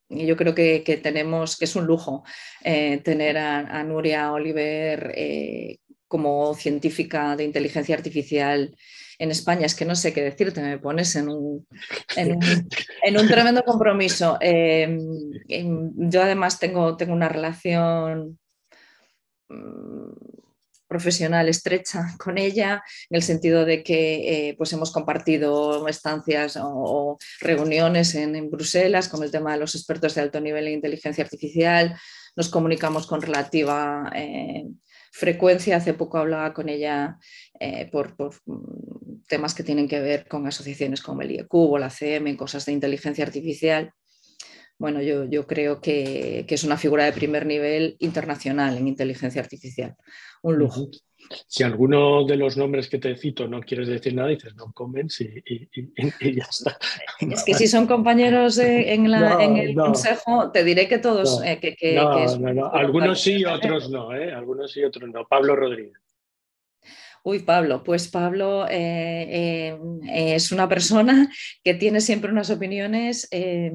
Y 0.10 0.26
yo 0.26 0.38
creo 0.38 0.56
que, 0.56 1.00
tenemos, 1.02 1.58
que 1.58 1.65
es 1.65 1.76
un 1.76 1.86
lujo 1.86 2.23
eh, 2.63 3.00
tener 3.04 3.38
a, 3.38 3.84
Nuria 3.84 4.32
Oliver 4.32 5.13
eh, 5.15 5.80
como 6.08 6.54
científica 6.54 7.36
de 7.36 7.43
inteligencia 7.43 7.95
artificial 7.95 8.76
en 9.19 9.32
España. 9.32 9.65
Es 9.65 9.75
que 9.75 9.86
no 9.86 9.95
sé 9.95 10.13
qué 10.13 10.21
decirte, 10.21 10.62
me 10.62 10.80
pones 10.80 11.15
en 11.17 11.30
un, 11.30 11.67
en 12.15 13.17
un, 13.17 13.27
tremendo 13.27 13.63
compromiso. 13.63 14.38
Em, 14.41 14.99
em, 15.47 15.91
yo 15.95 16.21
además 16.21 16.60
tengo, 16.60 16.97
tengo 16.97 17.13
una 17.13 17.30
relación 17.30 18.39
mm, 19.49 20.38
profesional 20.88 21.49
estrecha 21.49 22.15
con 22.17 22.38
ella, 22.38 22.82
en 23.10 23.17
el 23.17 23.23
sentido 23.23 23.65
de 23.65 23.84
que 23.84 24.49
eh, 24.49 24.56
pues 24.58 24.71
hemos 24.73 24.91
compartido 24.91 25.86
estancias 25.88 26.58
o, 26.62 27.17
reuniones 27.41 28.15
en, 28.15 28.49
Bruselas 28.49 29.10
con 29.10 29.23
el 29.23 29.32
tema 29.32 29.53
de 29.53 29.60
los 29.60 29.75
expertos 29.75 30.15
de 30.15 30.21
alto 30.21 30.39
nivel 30.39 30.67
en 30.67 30.75
inteligencia 30.75 31.23
artificial, 31.23 31.97
nos 32.36 32.49
comunicamos 32.49 33.08
con 33.08 33.21
relativa 33.21 34.12
eh, 34.15 34.65
frecuencia. 35.12 35.78
Hace 35.78 35.93
poco 35.93 36.17
hablaba 36.17 36.54
con 36.54 36.70
ella 36.70 37.17
eh, 37.60 37.89
por, 37.91 38.15
mm, 38.46 39.24
temas 39.28 39.54
que 39.54 39.63
tienen 39.63 39.88
que 39.88 40.00
ver 40.00 40.28
con 40.28 40.48
asociaciones 40.48 41.02
como 41.02 41.22
el 41.22 41.32
IEQ 41.32 41.54
o 41.54 41.78
la 41.78 41.89
CM 41.89 42.30
en 42.30 42.38
cosas 42.38 42.65
de 42.65 42.74
inteligencia 42.74 43.26
artificial 43.26 43.93
bueno, 44.80 45.02
yo, 45.02 45.26
yo 45.26 45.48
creo 45.48 45.82
que, 45.82 46.46
que, 46.48 46.56
es 46.56 46.63
una 46.63 46.78
figura 46.78 47.06
de 47.06 47.12
primer 47.12 47.46
nivel 47.46 47.96
internacional 48.00 48.78
en 48.78 48.88
inteligencia 48.88 49.41
artificial. 49.41 49.96
Un 50.43 50.58
lujo. 50.58 50.89
Si 51.48 51.63
alguno 51.63 52.26
de 52.26 52.38
los 52.38 52.58
nombres 52.58 52.90
que 52.90 52.98
te 52.98 53.16
cito 53.16 53.48
no 53.48 53.62
quieres 53.62 53.88
decir 53.88 54.13
nada, 54.13 54.30
dices 54.30 54.56
no 54.56 54.72
comments 54.74 55.22
y, 55.22 55.44
y, 55.46 56.36
ya 56.36 56.46
está. 56.50 56.78
Es 57.20 57.44
que 57.44 57.54
si 57.54 57.68
son 57.68 57.88
compañeros 57.88 58.58
en, 58.58 59.10
la, 59.10 59.44
en, 59.44 59.58
el 59.58 59.76
consejo, 59.76 60.52
te 60.52 60.63
diré 60.63 60.88
que 60.88 60.98
todos. 61.00 61.42
Eh, 61.44 61.60
que, 61.60 61.76
que, 61.76 61.96
no, 61.96 62.72
Algunos 62.72 63.22
sí, 63.22 63.44
otros 63.46 63.90
no. 63.90 64.13
¿eh? 64.16 64.32
Algunos 64.32 64.72
sí, 64.72 64.84
otros 64.84 65.10
no. 65.10 65.26
Pablo 65.28 65.56
Rodríguez. 65.56 65.98
Uy, 67.28 67.40
Pablo, 67.40 67.84
pues 67.84 68.08
Pablo 68.08 68.66
eh, 68.70 69.74
eh, 69.74 70.36
es 70.36 70.54
una 70.54 70.70
persona 70.70 71.30
que 71.62 71.74
tiene 71.74 72.00
siempre 72.00 72.32
unas 72.32 72.50
opiniones 72.50 73.28
eh, 73.32 73.70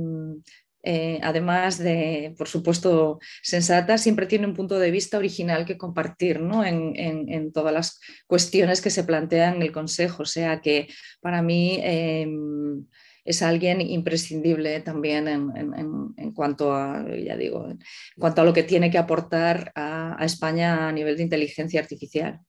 además 1.23 1.79
de, 1.79 2.35
por 2.37 2.49
supuesto, 2.49 3.21
sensata, 3.43 3.99
siempre 3.99 4.27
tiene 4.27 4.47
un 4.47 4.55
punto 4.55 4.79
de 4.79 4.91
vista 4.91 5.19
original 5.19 5.65
que 5.65 5.79
compartir 5.79 6.41
¿no? 6.41 6.65
en, 6.65 7.53
todas 7.53 7.73
las 7.73 8.01
cuestiones 8.27 8.81
que 8.81 8.91
se 8.91 9.05
plantean 9.05 9.57
en 9.57 9.63
el 9.63 9.73
Consejo. 9.73 10.23
O 10.23 10.27
sea 10.27 10.61
que 10.61 10.89
para 11.21 11.43
mí 11.43 11.79
em, 11.83 12.85
es 13.25 13.43
alguien 13.43 13.81
imprescindible 13.81 14.81
también 14.81 15.29
en, 15.29 16.33
cuanto 16.33 16.75
a, 16.75 17.05
ya 17.17 17.37
digo, 17.37 17.69
en 17.71 17.79
cuanto 18.19 18.43
a 18.43 18.45
lo 18.45 18.53
que 18.53 18.63
tiene 18.63 18.91
que 18.91 18.99
aportar 18.99 19.73
a, 19.75 20.17
España 20.25 20.89
a 20.89 20.93
nivel 20.93 21.17
de 21.17 21.23
inteligencia 21.23 21.81
artificial. 21.81 22.41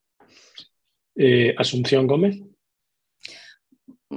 Eh, 1.15 1.53
Asunción 1.57 2.07
Gómez 2.07 2.41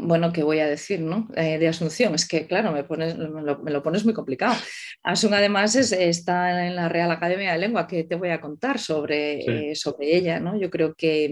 bueno, 0.02 0.32
¿qué 0.32 0.42
voy 0.42 0.60
a 0.60 0.66
decir 0.66 1.00
¿no? 1.00 1.28
Eh, 1.36 1.58
de 1.58 1.68
Asunción? 1.68 2.14
Es 2.14 2.26
que, 2.26 2.46
claro, 2.46 2.72
me, 2.72 2.84
pones, 2.84 3.16
me, 3.16 3.42
lo, 3.42 3.82
pones 3.82 4.04
muy 4.04 4.14
complicado. 4.14 4.54
Asun 5.02 5.34
además 5.34 5.74
está 5.76 6.66
en 6.66 6.76
la 6.76 6.88
Real 6.88 7.10
Academia 7.10 7.52
de 7.52 7.58
Lengua, 7.58 7.86
que 7.86 8.04
te 8.04 8.16
voy 8.16 8.30
a 8.30 8.40
contar 8.40 8.78
sobre, 8.78 9.70
eh, 9.70 9.74
sobre 9.74 10.16
ella. 10.16 10.40
¿no? 10.40 10.58
Yo 10.58 10.70
creo 10.70 10.94
que, 10.94 11.30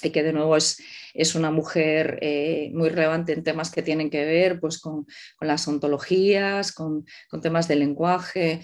que 0.00 0.22
de 0.22 0.32
nuevo 0.32 0.56
es, 0.56 0.82
es 1.14 1.34
una 1.34 1.50
mujer 1.50 2.18
eh, 2.22 2.70
muy 2.72 2.88
relevante 2.88 3.32
en 3.32 3.44
temas 3.44 3.70
que 3.70 3.82
tienen 3.82 4.10
que 4.10 4.24
ver 4.24 4.60
pues, 4.60 4.78
con, 4.80 5.06
las 5.40 5.66
ontologías, 5.68 6.72
con, 6.72 7.04
temas 7.42 7.68
de 7.68 7.76
lenguaje, 7.76 8.60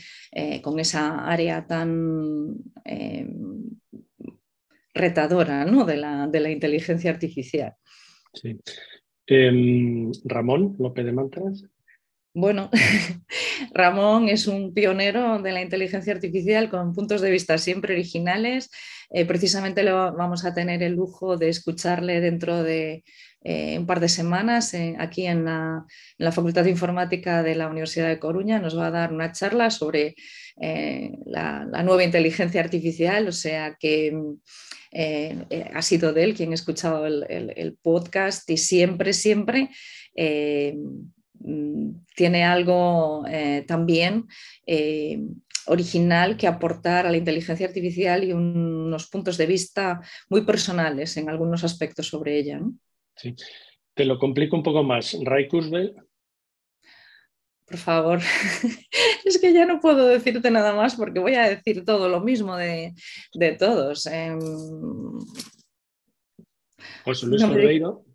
con 0.62 0.78
esa 0.80 1.26
área 1.26 1.66
tan 1.66 2.56
retadora 4.96 5.64
¿no? 5.64 5.84
de, 5.84 5.96
la, 5.98 6.26
de 6.26 6.40
la 6.40 6.50
inteligencia 6.50 7.10
artificial. 7.10 7.74
Sí. 8.40 8.58
Em, 9.26 10.12
Ramón 10.24 10.76
López 10.78 11.04
de 11.04 11.12
Mantras. 11.12 11.64
Bueno, 12.32 12.70
Ramón 13.72 14.28
es 14.28 14.46
un 14.46 14.74
pionero 14.74 15.40
de 15.40 15.52
la 15.52 15.62
inteligencia 15.62 16.12
artificial 16.12 16.68
con 16.68 16.92
puntos 16.92 17.22
de 17.22 17.30
vista 17.30 17.56
siempre 17.56 17.94
originales. 17.94 18.70
Eh, 19.10 19.24
precisamente 19.24 19.82
lo, 19.82 20.14
vamos 20.14 20.44
a 20.44 20.52
tener 20.52 20.82
el 20.82 20.92
lujo 20.92 21.38
de 21.38 21.48
escucharle 21.48 22.20
dentro 22.20 22.62
de 22.62 23.04
eh, 23.40 23.78
un 23.78 23.86
par 23.86 24.00
de 24.00 24.10
semanas 24.10 24.74
eh, 24.74 24.96
aquí 24.98 25.26
en 25.26 25.46
la, 25.46 25.86
Facultad 26.30 26.64
de 26.64 26.70
Informática 26.70 27.42
de 27.42 27.54
la 27.54 27.68
Universidad 27.68 28.08
de 28.08 28.18
Coruña. 28.18 28.58
Nos 28.58 28.76
va 28.76 28.88
a 28.88 28.90
dar 28.90 29.12
una 29.14 29.32
charla 29.32 29.70
sobre 29.70 30.14
la, 30.56 31.64
nueva 31.84 32.04
inteligencia 32.04 32.60
artificial, 32.60 33.28
o 33.28 33.32
sea 33.32 33.76
que 33.80 34.12
eh, 34.98 35.44
eh, 35.50 35.70
ha 35.74 35.82
sido 35.82 36.14
de 36.14 36.24
él 36.24 36.34
quien 36.34 36.52
ha 36.52 36.54
escuchado 36.54 37.04
el, 37.06 37.78
podcast 37.82 38.48
y 38.48 38.56
siempre, 38.56 39.12
siempre 39.12 39.68
eh, 40.14 40.74
mm, 41.38 41.90
tiene 42.14 42.44
algo 42.44 43.22
también 43.66 44.24
original 45.66 46.38
que 46.38 46.46
aportar 46.46 47.04
a 47.04 47.10
la 47.10 47.18
inteligencia 47.18 47.66
artificial 47.66 48.24
y 48.24 48.32
unos 48.32 49.10
puntos 49.10 49.36
de 49.36 49.44
vista 49.44 50.00
muy 50.30 50.46
personales 50.46 51.14
en 51.18 51.28
algunos 51.28 51.62
aspectos 51.62 52.06
sobre 52.06 52.38
ella. 52.38 52.62
Sí. 53.16 53.34
Te 53.92 54.06
lo 54.06 54.18
complico 54.18 54.56
un 54.56 54.62
poco 54.62 54.82
más. 54.82 55.14
Ray 55.24 55.46
Kurzweil 55.48 55.94
por 57.66 57.76
favor. 57.76 58.20
es 59.24 59.38
que 59.38 59.52
ya 59.52 59.66
no 59.66 59.80
puedo 59.80 60.06
decirte 60.06 60.50
nada 60.50 60.74
más 60.74 60.94
porque 60.94 61.20
voy 61.20 61.34
a 61.34 61.48
decir 61.48 61.84
todo 61.84 62.08
lo 62.08 62.20
mismo 62.20 62.56
de, 62.56 62.94
todos. 63.58 64.06
Em, 64.06 64.38
José 67.04 67.26
Luis 67.26 67.42
no 67.42 68.06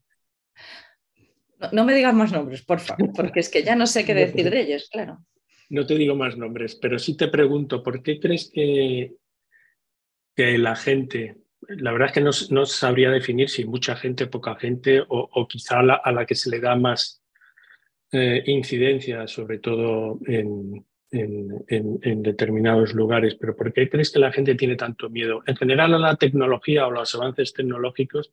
no, 1.71 1.85
me 1.85 1.93
digas 1.93 2.13
más 2.13 2.31
nombres, 2.31 2.63
por 2.63 2.79
favor, 2.79 3.11
porque 3.15 3.39
es 3.41 3.49
que 3.49 3.63
ya 3.63 3.75
no 3.75 3.85
sé 3.85 4.05
qué 4.05 4.13
decir 4.13 4.49
de 4.49 4.61
ellos, 4.61 4.89
claro. 4.91 5.19
No 5.69 5.85
te 5.85 5.95
digo 5.95 6.15
más 6.15 6.37
nombres, 6.37 6.75
pero 6.75 6.99
sí 6.99 7.15
te 7.15 7.27
pregunto, 7.27 7.83
¿por 7.83 8.03
qué 8.03 8.19
crees 8.19 8.51
que, 8.53 9.13
que 10.35 10.57
la 10.57 10.75
gente, 10.75 11.37
la 11.61 11.91
verdad 11.91 12.09
es 12.09 12.13
que 12.13 12.53
no, 12.53 12.65
sabría 12.65 13.09
definir 13.09 13.49
si 13.49 13.65
mucha 13.65 13.95
gente, 13.95 14.27
poca 14.27 14.55
gente, 14.55 15.01
o, 15.07 15.47
quizá 15.47 15.79
a 15.79 16.11
la, 16.11 16.25
que 16.25 16.35
se 16.35 16.49
le 16.49 16.59
da 16.59 16.75
más 16.75 17.20
eh, 18.11 18.43
incidencia, 18.47 19.27
sobre 19.27 19.59
todo 19.59 20.19
en, 20.27 20.85
determinados 22.23 22.93
lugares, 22.93 23.35
pero 23.35 23.55
¿por 23.55 23.73
qué 23.73 23.89
crees 23.89 24.11
que 24.11 24.19
la 24.19 24.31
gente 24.31 24.55
tiene 24.55 24.77
tanto 24.77 25.09
miedo? 25.09 25.43
En 25.45 25.57
general 25.57 25.93
a 25.93 25.99
la 25.99 26.15
tecnología 26.15 26.87
o 26.87 26.91
los 26.91 27.13
avances 27.15 27.53
tecnológicos 27.53 28.31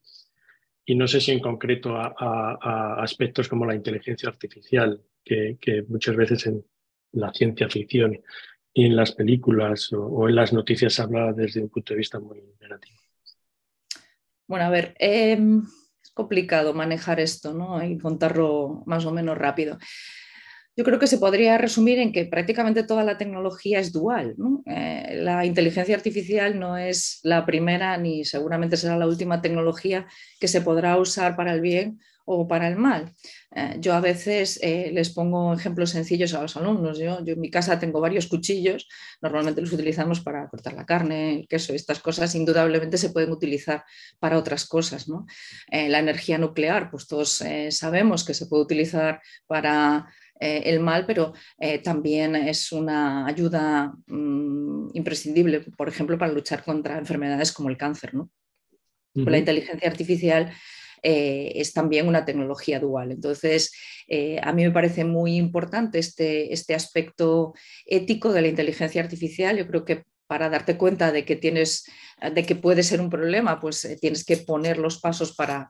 y 0.85 0.95
no 0.95 1.07
sé 1.07 1.21
si 1.21 1.33
en 1.33 1.41
concreto 1.41 1.97
a, 1.97 3.03
aspectos 3.03 3.47
como 3.47 3.67
la 3.67 3.75
inteligencia 3.75 4.29
artificial, 4.29 5.03
que, 5.23 5.85
muchas 5.87 6.17
veces 6.17 6.47
en 6.47 6.65
la 7.13 7.33
ciencia 7.33 7.69
ficción 7.69 8.19
y 8.73 8.87
en 8.87 8.97
las 8.97 9.13
películas 9.13 9.93
o, 9.93 10.29
en 10.29 10.35
las 10.35 10.53
noticias 10.53 10.95
se 10.95 11.03
habla 11.03 11.33
desde 11.33 11.61
un 11.61 11.69
punto 11.69 11.93
de 11.93 11.99
vista 11.99 12.19
muy 12.19 12.43
negativo. 12.61 12.99
Bueno, 14.47 14.65
a 14.65 14.71
ver, 14.71 14.95
em, 14.99 15.63
complicado 16.19 16.75
manejar 16.75 17.21
esto 17.21 17.55
¿no? 17.55 17.81
y 17.81 17.97
contarlo 17.97 18.83
más 18.87 19.07
o 19.07 19.13
menos 19.13 19.39
rápido. 19.39 19.79
Yo 20.77 20.85
creo 20.85 20.99
que 20.99 21.07
se 21.07 21.19
podría 21.19 21.59
resumir 21.59 22.01
en 22.01 22.13
que 22.13 22.25
prácticamente 22.25 22.83
toda 22.83 23.05
la 23.05 23.17
tecnología 23.19 23.79
es 23.79 23.93
dual. 23.93 24.35
Eh, 24.67 25.21
la 25.23 25.45
inteligencia 25.45 25.95
artificial 25.95 26.59
no 26.59 26.77
es 26.77 27.21
la 27.23 27.47
primera 27.47 27.97
ni 27.99 28.25
seguramente 28.25 28.77
será 28.77 28.97
la 28.97 29.07
última 29.07 29.41
tecnología 29.41 30.07
que 30.41 30.49
se 30.49 30.61
podrá 30.61 30.97
usar 30.97 31.37
para 31.37 31.53
el 31.53 31.61
bien 31.61 32.01
o 32.31 32.47
para 32.47 32.69
el 32.69 32.77
mal. 32.77 33.13
Eh, 33.55 33.77
yo 33.81 33.95
a 33.95 34.01
veces 34.01 34.59
eh, 34.63 34.91
les 34.93 35.11
pongo 35.11 35.55
ejemplos 35.55 35.91
sencillos 35.91 36.35
a 36.35 36.43
los 36.43 36.57
alumnos. 36.57 36.99
Yo, 36.99 37.19
en 37.25 37.41
mi 37.41 37.51
casa 37.51 37.79
tengo 37.79 38.01
varios 38.01 38.27
cuchillos, 38.27 38.87
normalmente 39.23 39.61
los 39.61 39.73
utilizamos 39.73 40.21
para 40.21 40.49
cortar 40.49 40.75
la 40.75 40.87
carne, 40.87 41.41
el 41.41 41.49
queso, 41.49 41.73
estas 41.75 42.01
cosas 42.01 42.35
indudablemente 42.35 42.99
se 42.99 43.11
pueden 43.11 43.31
utilizar 43.31 43.85
para 44.19 44.39
otras 44.39 44.67
cosas. 44.67 45.07
la 45.71 45.99
energía 45.99 46.39
nuclear, 46.39 46.91
pues 46.91 47.07
todos 47.07 47.43
sabemos 47.71 48.25
que 48.25 48.35
se 48.35 48.47
puede 48.47 48.63
utilizar 48.63 49.21
para 49.47 50.09
eh, 50.41 50.63
el 50.67 50.81
mal, 50.81 51.05
pero 51.05 51.33
eh, 51.59 51.79
también 51.79 52.37
es 52.37 52.71
una 52.71 53.27
ayuda 53.27 53.93
mm, 54.07 54.91
imprescindible, 54.93 55.61
por 55.77 55.89
ejemplo, 55.89 56.17
para 56.17 56.33
luchar 56.33 56.63
contra 56.63 56.99
enfermedades 56.99 57.53
como 57.53 57.69
el 57.71 57.77
cáncer. 57.77 58.15
¿no? 58.15 58.31
La 59.15 59.39
inteligencia 59.39 59.89
artificial 59.89 60.53
eh, 61.03 61.53
es 61.55 61.73
también 61.73 62.09
una 62.09 62.25
tecnología 62.25 62.81
dual. 62.81 63.13
Entonces, 63.13 63.73
a 64.43 64.53
mí 64.53 64.65
me 64.65 64.71
parece 64.71 65.05
muy 65.05 65.37
importante 65.37 65.99
este, 65.99 66.53
este 66.53 66.75
aspecto 66.75 67.53
ético 67.85 68.33
de 68.33 68.41
la 68.41 68.49
inteligencia 68.49 69.03
artificial. 69.03 69.59
Yo 69.59 69.67
creo 69.67 69.85
que 69.85 70.05
para 70.27 70.49
darte 70.49 70.79
cuenta 70.79 71.13
de 71.13 71.27
que 71.27 71.37
tienes, 71.37 71.85
de 72.35 72.47
que 72.47 72.55
puede 72.55 72.83
ser 72.83 73.03
un 73.03 73.11
problema, 73.11 73.61
pues 73.61 73.99
tienes 74.01 74.25
que 74.25 74.39
poner 74.39 74.79
los 74.79 74.99
pasos 74.99 75.35
para, 75.35 75.69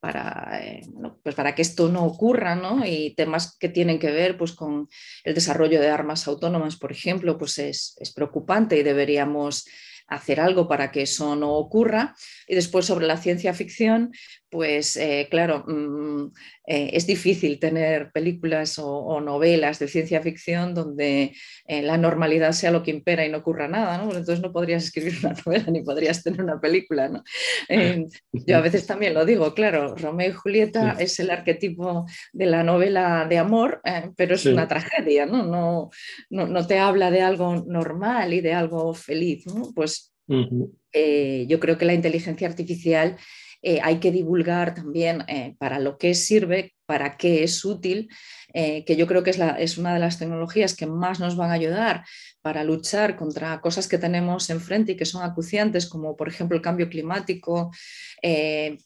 para, 0.00 0.58
eh, 0.62 0.82
pues 1.22 1.34
para 1.34 1.54
que 1.54 1.62
esto 1.62 1.88
no 1.88 2.04
ocurra, 2.04 2.56
¿no? 2.56 2.84
Y 2.84 3.14
temas 3.14 3.56
que 3.58 3.68
tienen 3.68 3.98
que 3.98 4.10
ver 4.10 4.36
pues, 4.36 4.52
con 4.52 4.88
el 5.24 5.34
desarrollo 5.34 5.80
de 5.80 5.90
armas 5.90 6.26
autónomas, 6.26 6.76
por 6.76 6.90
ejemplo, 6.90 7.38
pues 7.38 7.58
es, 7.58 7.96
es 8.00 8.12
preocupante 8.12 8.78
y 8.78 8.82
deberíamos 8.82 9.66
hacer 10.08 10.40
algo 10.40 10.66
para 10.66 10.90
que 10.90 11.02
eso 11.02 11.36
no 11.36 11.52
ocurra. 11.52 12.16
Y 12.48 12.54
después 12.54 12.86
sobre 12.86 13.06
la 13.06 13.18
ciencia 13.18 13.54
ficción, 13.54 14.10
pues 14.50 14.96
eh, 14.96 15.28
claro, 15.30 15.64
mm, 15.66 16.32
eh, 16.66 16.90
es 16.92 17.06
difícil 17.06 17.60
tener 17.60 18.10
películas 18.10 18.78
o, 18.78 19.20
novelas 19.20 19.78
de 19.78 19.86
ciencia 19.86 20.20
ficción 20.20 20.74
donde 20.74 21.34
eh, 21.66 21.82
la 21.82 21.96
normalidad 21.96 22.52
sea 22.52 22.72
lo 22.72 22.82
que 22.82 22.90
impera 22.90 23.24
y 23.24 23.30
no 23.30 23.38
ocurra 23.38 23.68
nada, 23.68 23.98
¿no? 23.98 24.04
entonces 24.04 24.40
no 24.40 24.52
podrías 24.52 24.84
escribir 24.84 25.14
una 25.22 25.34
novela 25.46 25.66
ni 25.70 25.82
podrías 25.82 26.22
tener 26.22 26.42
una 26.42 26.60
película. 26.60 27.08
¿no? 27.08 27.22
yo 28.32 28.56
a 28.56 28.60
veces 28.60 28.86
también 28.86 29.14
lo 29.14 29.24
digo, 29.24 29.54
claro, 29.54 29.94
Romeo 29.94 30.30
y 30.30 30.32
Julieta 30.32 30.96
es 30.98 31.20
el 31.20 31.30
arquetipo 31.30 32.06
de 32.32 32.46
la 32.46 32.64
novela 32.64 33.26
de 33.28 33.38
amor, 33.38 33.80
pero 34.16 34.34
es 34.34 34.46
una 34.46 34.66
tragedia, 34.66 35.26
¿no? 35.26 35.44
No, 35.44 35.90
¿no? 36.28 36.46
no, 36.46 36.66
te 36.66 36.78
habla 36.78 37.10
de 37.10 37.20
algo 37.20 37.64
normal 37.66 38.34
y 38.34 38.40
de 38.40 38.52
algo 38.52 38.94
feliz. 38.94 39.46
¿no? 39.46 39.70
Pues 39.74 40.12
yo 40.26 41.60
creo 41.60 41.78
que 41.78 41.84
la 41.84 41.94
inteligencia 41.94 42.48
artificial 42.48 43.16
eh, 43.62 43.80
hay 43.82 44.00
que 44.00 44.10
divulgar 44.10 44.74
también 44.74 45.24
eh, 45.28 45.54
para 45.58 45.78
lo 45.78 45.98
que 45.98 46.14
sirve, 46.14 46.74
para 46.86 47.16
qué 47.16 47.44
es 47.44 47.64
útil, 47.64 48.08
eh, 48.52 48.84
que 48.84 48.96
yo 48.96 49.06
creo 49.06 49.22
que 49.22 49.30
es, 49.30 49.78
una 49.78 49.94
de 49.94 50.00
las 50.00 50.18
tecnologías 50.18 50.74
que 50.74 50.86
más 50.86 51.20
nos 51.20 51.36
van 51.36 51.50
a 51.50 51.54
ayudar 51.54 52.04
para 52.42 52.64
luchar 52.64 53.16
contra 53.16 53.60
cosas 53.60 53.86
que 53.86 53.98
tenemos 53.98 54.50
enfrente 54.50 54.92
y 54.92 54.96
que 54.96 55.04
son 55.04 55.22
acuciantes, 55.22 55.86
como 55.86 56.16
por 56.16 56.28
ejemplo 56.28 56.56
el 56.56 56.62
cambio 56.62 56.88
climático, 56.88 57.70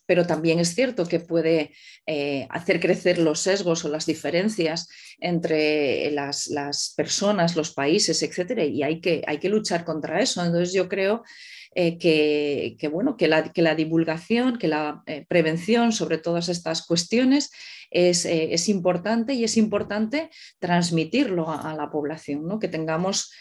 pero 0.06 0.26
también 0.26 0.58
es 0.58 0.74
cierto 0.74 1.06
que 1.06 1.20
puede 1.20 1.72
hacer 2.50 2.80
crecer 2.80 3.18
los 3.18 3.40
sesgos 3.40 3.84
o 3.84 3.88
las 3.88 4.06
diferencias 4.06 4.88
entre 5.20 6.10
las, 6.10 6.94
personas, 6.96 7.54
los 7.54 7.72
países, 7.72 8.22
etcétera, 8.22 8.64
y 8.64 8.82
hay 8.82 9.00
que, 9.00 9.22
hay 9.26 9.38
que 9.38 9.48
luchar 9.48 9.84
contra 9.84 10.20
eso. 10.20 10.44
Entonces 10.44 10.72
yo 10.72 10.88
creo 10.88 11.22
eh, 11.74 11.98
que, 11.98 12.88
bueno, 12.88 13.16
que, 13.16 13.26
la, 13.26 13.74
divulgación, 13.74 14.58
que 14.58 14.68
la 14.68 15.02
eh, 15.06 15.24
prevención 15.28 15.92
sobre 15.92 16.18
todas 16.18 16.48
estas 16.48 16.86
cuestiones 16.86 17.50
es, 17.90 18.24
eh, 18.24 18.54
es, 18.54 18.68
importante 18.68 19.34
y 19.34 19.44
es 19.44 19.56
importante 19.56 20.30
transmitirlo 20.58 21.50
a, 21.50 21.74
la 21.74 21.90
población, 21.90 22.46
¿no? 22.46 22.58
que 22.58 22.68
tengamos 22.68 23.32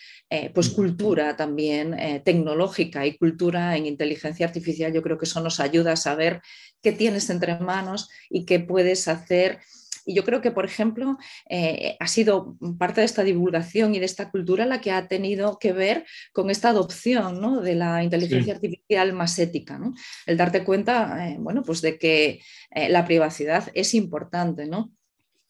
pues 0.55 0.69
cultura 0.69 1.35
también 1.35 1.95
tecnológica 2.25 3.05
y 3.05 3.15
cultura 3.19 3.77
en 3.77 3.85
inteligencia 3.85 4.47
artificial. 4.47 4.91
Yo 4.91 5.03
creo 5.03 5.19
que 5.19 5.25
eso 5.25 5.39
nos 5.41 5.59
ayuda 5.59 5.91
a 5.91 5.95
saber 5.95 6.41
qué 6.81 6.91
tienes 6.91 7.29
entre 7.29 7.59
manos 7.59 8.09
y 8.31 8.43
qué 8.45 8.59
puedes 8.59 9.07
hacer 9.07 9.59
y 10.05 10.15
yo 10.15 10.23
creo 10.23 10.41
que, 10.41 10.51
por 10.51 10.65
ejemplo, 10.65 11.17
eh, 11.49 11.95
ha 11.99 12.07
sido 12.07 12.57
parte 12.77 13.01
de 13.01 13.05
esta 13.05 13.23
divulgación 13.23 13.95
y 13.95 13.99
de 13.99 14.05
esta 14.05 14.29
cultura 14.31 14.65
la 14.65 14.81
que 14.81 14.91
ha 14.91 15.07
tenido 15.07 15.57
que 15.59 15.73
ver 15.73 16.05
con 16.31 16.49
esta 16.49 16.69
adopción 16.69 17.63
de 17.63 17.75
la 17.75 18.03
inteligencia 18.03 18.53
artificial 18.53 19.13
más 19.13 19.37
ética. 19.39 19.79
El 20.25 20.37
darte 20.37 20.63
cuenta, 20.63 21.29
eh, 21.29 21.37
bueno, 21.39 21.63
pues 21.63 21.81
de 21.81 21.97
que 21.97 22.41
eh, 22.71 22.89
la 22.89 23.05
privacidad 23.05 23.69
es 23.73 23.93
importante, 23.93 24.65
¿no? 24.65 24.93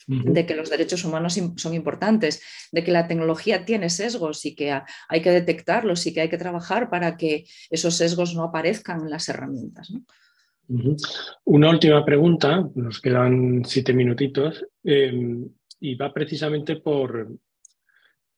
de 0.05 0.45
que 0.45 0.53
los 0.53 0.69
derechos 0.69 1.05
humanos 1.05 1.39
son 1.55 1.73
importantes, 1.73 2.41
de 2.73 2.83
que 2.83 2.91
la 2.91 3.07
tecnología 3.07 3.63
tiene 3.63 3.89
sesgos 3.89 4.45
y 4.45 4.53
que 4.53 4.77
hay 5.07 5.21
que 5.21 5.31
detectarlos 5.31 6.05
y 6.05 6.13
que 6.13 6.19
hay 6.19 6.29
que 6.29 6.37
trabajar 6.37 6.89
para 6.89 7.15
que 7.15 7.45
esos 7.69 7.95
sesgos 7.95 8.35
no 8.35 8.43
aparezcan 8.43 8.99
en 8.99 9.09
las 9.09 9.29
herramientas. 9.29 9.91
¿no? 9.91 10.03
Una 10.67 11.69
última 11.69 12.05
pregunta, 12.05 12.67
nos 12.75 13.01
quedan 13.01 13.63
siete 13.65 13.93
minutitos, 13.93 14.65
em, 14.83 15.47
y 15.79 15.95
va 15.95 16.13
precisamente 16.13 16.77
por, 16.77 17.27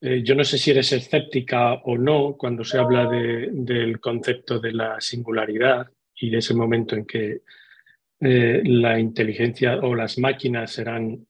eh, 0.01 0.23
yo 0.23 0.35
no 0.35 0.43
sé 0.43 0.57
si 0.57 0.71
eres 0.71 0.91
escéptica 0.91 1.73
o 1.73 1.97
no 1.97 2.35
cuando 2.37 2.63
se 2.63 2.79
habla 2.79 3.07
del 3.07 3.99
concepto 3.99 4.59
de 4.59 4.73
la 4.73 4.99
singularidad 4.99 5.87
y 6.15 6.29
de 6.31 6.37
ese 6.39 6.55
momento 6.55 6.95
en 6.95 7.05
que 7.05 7.41
eh, 8.19 8.61
la 8.65 8.99
inteligencia 8.99 9.77
o 9.77 9.93
las 9.93 10.17
máquinas 10.17 10.71
serán 10.71 11.27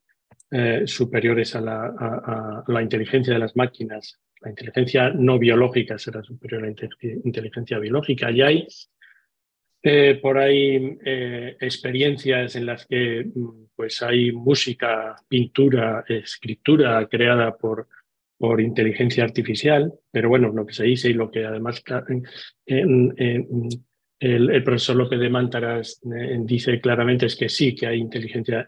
eh, 0.51 0.83
superiores 0.85 1.55
a 1.55 1.61
la, 1.61 1.85
a 1.87 2.63
la, 2.67 2.81
inteligencia 2.81 3.33
de 3.33 3.39
las 3.39 3.55
máquinas. 3.57 4.19
La 4.41 4.51
inteligencia 4.51 5.09
no 5.09 5.37
biológica 5.37 5.97
será 5.97 6.23
superior 6.23 6.63
a 6.63 6.67
la 6.67 6.73
inteligencia 7.23 7.79
biológica. 7.79 8.31
Y 8.31 8.41
hay 8.41 8.67
eh, 9.87 10.17
por 10.19 10.39
ahí 10.39 10.97
eh, 11.05 11.57
experiencias 11.61 12.55
en 12.55 12.65
las 12.65 12.87
que 12.87 13.23
mm, 13.23 13.65
pues 13.75 14.01
hay 14.01 14.31
música, 14.31 15.15
pintura, 15.27 16.03
escritura 16.07 17.07
creada 17.07 17.55
por, 17.55 17.87
por 18.35 18.61
inteligencia 18.61 19.23
artificial, 19.23 19.93
pero 20.11 20.29
bueno, 20.29 20.51
lo 20.51 20.65
que 20.65 20.73
se 20.73 20.85
dice 20.85 21.11
y 21.11 21.13
lo 21.13 21.29
que 21.29 21.45
además 21.45 21.83
el, 22.65 24.63
profesor 24.63 24.95
López 24.95 25.19
de 25.19 25.29
Mántaras 25.29 26.01
eh, 26.03 26.35
dice 26.39 26.81
claramente 26.81 27.27
es 27.27 27.35
que 27.35 27.47
sí, 27.47 27.75
que 27.75 27.85
hay 27.85 27.99
inteligencia 27.99 28.65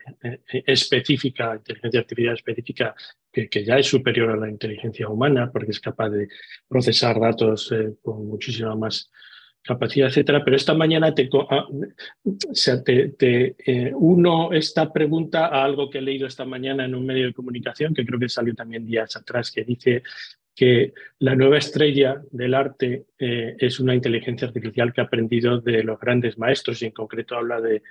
específica, 0.52 1.56
inteligencia 1.56 2.02
artificial 2.02 2.36
específica 2.36 2.96
que, 3.32 3.50
que, 3.50 3.66
ya 3.66 3.80
es 3.80 3.88
superior 3.88 4.30
a 4.30 4.38
la 4.38 4.52
inteligencia 4.52 5.10
humana 5.10 5.50
porque 5.52 5.72
es 5.72 5.80
capaz 5.80 6.12
de 6.12 6.28
procesar 6.68 7.20
datos 7.20 7.74
con 8.04 8.28
muchísima 8.28 8.76
más 8.76 9.10
capacidad, 9.68 10.08
etcétera. 10.08 10.44
Pero 10.44 10.56
esta 10.56 10.74
mañana 10.74 11.14
te, 11.14 11.30
ah, 11.50 11.68
eh, 12.90 13.92
uno 13.96 14.52
esta 14.54 14.92
pregunta 14.92 15.48
a 15.48 15.64
algo 15.64 15.90
que 15.90 16.00
he 16.00 16.02
leído 16.02 16.26
esta 16.26 16.46
mañana 16.46 16.86
en 16.86 16.96
un 16.96 17.06
medio 17.06 17.28
de 17.28 17.34
comunicación, 17.34 17.94
que 17.94 18.06
creo 18.06 18.20
que 18.20 18.30
salió 18.30 18.56
también 18.56 18.86
días 18.86 19.16
atrás, 19.16 19.52
que 19.52 19.64
dice 19.64 20.02
que 20.56 20.94
la 21.20 21.36
nueva 21.36 21.60
estrella 21.60 22.20
del 22.32 22.56
arte 22.56 23.06
eh, 23.20 23.56
es 23.60 23.80
una 23.80 23.94
inteligencia 23.94 24.48
artificial 24.48 24.92
que 24.92 25.02
ha 25.02 25.04
aprendido 25.04 25.62
de 25.62 25.84
los 25.84 26.00
grandes 26.00 26.40
maestros 26.40 26.82
y 26.82 26.88
en 26.88 26.94
concreto 26.94 27.36
habla 27.36 27.62
de, 27.62 27.84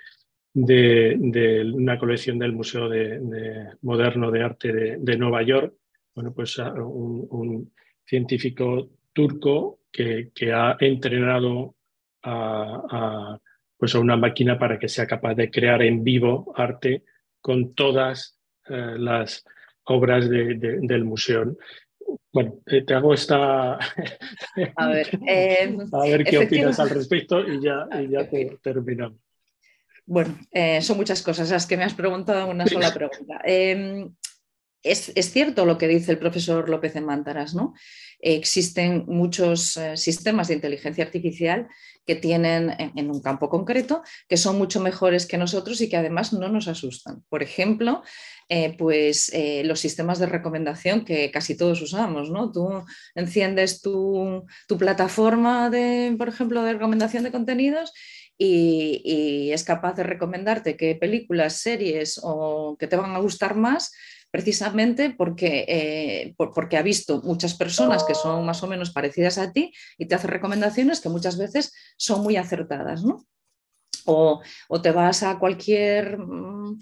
de, 0.53 1.71
una 1.73 1.97
colección 1.99 2.39
del 2.39 2.51
Museo 2.51 2.89
de, 2.89 3.69
Moderno 3.81 4.31
de 4.31 4.43
Arte 4.43 4.97
de, 4.99 5.17
Nueva 5.17 5.43
York. 5.43 5.75
Bueno, 6.15 6.33
pues 6.33 6.57
ah, 6.59 6.73
un, 6.73 7.71
científico 8.05 8.89
turco 9.13 9.76
que, 9.91 10.29
que 10.33 10.53
ha 10.53 10.77
entrenado 10.79 11.75
a, 12.23 13.37
pues 13.77 13.95
a 13.95 13.99
una 13.99 14.17
máquina 14.17 14.57
para 14.57 14.79
que 14.79 14.89
sea 14.89 15.07
capaz 15.07 15.35
de 15.35 15.51
crear 15.51 15.81
en 15.81 16.03
vivo 16.03 16.53
arte 16.55 17.03
con 17.41 17.73
todas 17.73 18.37
eh, 18.69 18.95
las 18.97 19.45
obras 19.83 20.29
del 20.29 21.05
museo. 21.05 21.55
Bueno, 22.31 22.59
eh, 22.65 22.83
te 22.83 22.93
hago 22.93 23.13
esta... 23.13 23.73
A 24.75 24.87
ver, 24.89 25.09
eh, 25.27 25.77
a 25.93 26.01
ver 26.01 26.23
qué 26.23 26.37
opinas 26.39 26.79
al 26.79 26.89
respecto 26.89 27.47
y 27.47 27.61
ya, 27.61 27.87
y 28.01 28.09
ya 28.09 28.27
terminamos. 28.61 29.19
Bueno, 30.05 30.37
son 30.81 30.97
muchas 30.97 31.21
cosas 31.21 31.51
las 31.51 31.65
que 31.65 31.75
me 31.75 31.83
has 31.83 31.93
preguntado 31.93 32.45
en 32.45 32.55
una 32.55 32.65
sola 32.65 32.93
pregunta. 32.93 33.41
Em, 33.43 34.13
es, 34.81 35.11
es, 35.15 35.31
cierto 35.31 35.65
lo 35.65 35.77
que 35.77 35.87
dice 35.87 36.13
el 36.13 36.17
profesor 36.17 36.69
López 36.69 36.95
en 36.95 37.05
Mántaras, 37.05 37.53
¿no? 37.53 37.73
Existen 38.19 39.05
muchos 39.07 39.77
eh, 39.77 39.97
sistemas 39.97 40.47
de 40.47 40.55
inteligencia 40.55 41.03
artificial 41.03 41.67
que 42.05 42.15
tienen 42.15 42.73
en, 42.79 43.11
un 43.11 43.21
campo 43.21 43.49
concreto, 43.49 44.01
que 44.29 44.37
son 44.37 44.57
mucho 44.57 44.79
mejores 44.79 45.25
que 45.25 45.37
nosotros 45.37 45.81
y 45.81 45.89
que 45.89 45.97
además 45.97 46.31
no 46.31 46.47
nos 46.47 46.69
asustan. 46.69 47.23
Por 47.27 47.43
ejemplo, 47.43 48.01
eh, 48.47 48.75
pues 48.77 49.29
eh, 49.33 49.63
los 49.65 49.81
sistemas 49.81 50.17
de 50.17 50.25
recomendación 50.25 51.03
que 51.03 51.29
casi 51.31 51.57
todos 51.57 51.81
usamos, 51.81 52.31
¿no? 52.31 52.51
Tú 52.53 52.85
enciendes 53.13 53.81
tu, 53.81 54.45
plataforma 54.79 55.69
de, 55.69 56.15
por 56.17 56.29
ejemplo, 56.29 56.63
de 56.63 56.73
recomendación 56.73 57.25
de 57.25 57.31
contenidos 57.31 57.91
y, 58.37 59.01
y, 59.03 59.51
es 59.51 59.65
capaz 59.65 59.93
de 59.95 60.03
recomendarte 60.03 60.77
qué 60.77 60.95
películas, 60.95 61.59
series 61.59 62.21
o 62.23 62.77
que 62.79 62.87
te 62.87 62.95
van 62.95 63.15
a 63.15 63.19
gustar 63.19 63.55
más 63.55 63.91
precisamente 64.31 65.11
porque, 65.11 65.65
eh, 65.67 66.35
porque 66.37 66.77
ha 66.77 66.81
visto 66.81 67.21
muchas 67.23 67.53
personas 67.55 68.03
que 68.03 68.15
son 68.15 68.45
más 68.45 68.61
o 68.63 68.67
menos 68.67 68.91
parecidas 68.91 69.37
a 69.37 69.51
ti 69.51 69.73
y 69.97 70.07
te 70.07 70.15
hace 70.15 70.27
recomendaciones 70.27 70.99
que 70.99 71.09
muchas 71.09 71.37
veces 71.37 71.73
son 71.97 72.21
muy 72.21 72.35
acertadas. 72.35 73.03
¿no? 73.03 73.25
O, 74.05 74.41
o, 74.69 74.81
te 74.81 74.91
vas 74.91 75.23
a 75.23 75.37
cualquier 75.39 76.17
mm, 76.17 76.79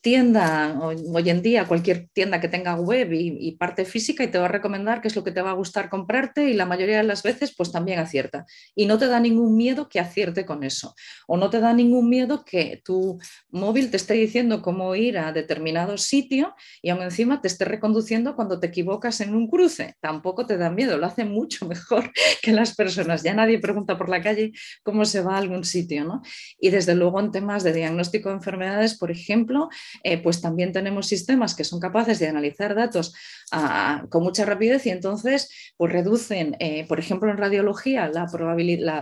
tienda, 0.00 0.78
hoy 0.80 1.28
en 1.28 1.42
día 1.42 1.66
cualquier 1.66 2.08
tienda 2.12 2.40
que 2.40 2.48
tenga 2.48 2.76
web 2.76 3.12
y, 3.12 3.52
parte 3.58 3.84
física 3.84 4.22
y 4.22 4.28
te 4.28 4.38
va 4.38 4.44
a 4.44 4.48
recomendar 4.48 5.00
qué 5.00 5.08
es 5.08 5.16
lo 5.16 5.24
que 5.24 5.32
te 5.32 5.42
va 5.42 5.50
a 5.50 5.54
gustar 5.54 5.88
comprarte 5.88 6.48
y 6.48 6.54
la 6.54 6.66
mayoría 6.66 6.98
de 6.98 7.02
las 7.02 7.22
veces 7.22 7.54
pues 7.56 7.72
también 7.72 7.98
acierta. 7.98 8.46
Y 8.76 8.86
no 8.86 8.98
te 8.98 9.08
da 9.08 9.18
ningún 9.18 9.56
miedo 9.56 9.88
que 9.88 9.98
acierte 9.98 10.46
con 10.46 10.62
eso. 10.62 10.94
O 11.26 11.36
no 11.36 11.50
te 11.50 11.60
da 11.60 11.72
ningún 11.72 12.08
miedo 12.08 12.44
que 12.44 12.80
tu 12.84 13.18
móvil 13.50 13.90
te 13.90 13.96
esté 13.96 14.14
diciendo 14.14 14.62
cómo 14.62 14.94
ir 14.94 15.18
a 15.18 15.32
determinado 15.32 15.98
sitio 15.98 16.54
y 16.82 16.90
aún 16.90 17.02
encima 17.02 17.40
te 17.40 17.48
esté 17.48 17.64
reconduciendo 17.64 18.36
cuando 18.36 18.60
te 18.60 18.68
equivocas 18.68 19.20
en 19.20 19.34
un 19.34 19.48
cruce. 19.48 19.96
Tampoco 20.00 20.46
te 20.46 20.56
da 20.56 20.70
miedo, 20.70 20.96
lo 20.98 21.06
hace 21.06 21.24
mucho 21.24 21.66
mejor 21.66 22.12
que 22.42 22.52
las 22.52 22.76
personas. 22.76 23.24
Ya 23.24 23.34
nadie 23.34 23.58
pregunta 23.58 23.98
por 23.98 24.08
la 24.08 24.22
calle 24.22 24.52
cómo 24.84 25.04
se 25.04 25.22
va 25.22 25.34
a 25.34 25.38
algún 25.38 25.64
sitio. 25.64 26.04
¿no? 26.04 26.22
Y 26.60 26.70
desde 26.70 26.94
luego 26.94 27.18
en 27.18 27.32
temas 27.32 27.64
de 27.64 27.72
diagnóstico 27.72 28.28
de 28.28 28.36
enfermedades, 28.36 28.96
por 28.96 29.10
ejemplo, 29.10 29.68
eh, 30.02 30.18
pues 30.18 30.40
también 30.40 30.72
tenemos 30.72 31.06
sistemas 31.06 31.54
que 31.54 31.64
son 31.64 31.80
capaces 31.80 32.18
de 32.18 32.28
analizar 32.28 32.74
datos 32.74 33.14
ah, 33.52 34.04
con 34.10 34.22
mucha 34.22 34.44
rapidez 34.44 34.86
y 34.86 34.90
entonces 34.90 35.50
pues 35.76 35.92
reducen, 35.92 36.56
eh, 36.60 36.86
por 36.88 36.98
ejemplo, 36.98 37.30
en 37.30 37.38
radiología 37.38 38.08
la, 38.08 38.26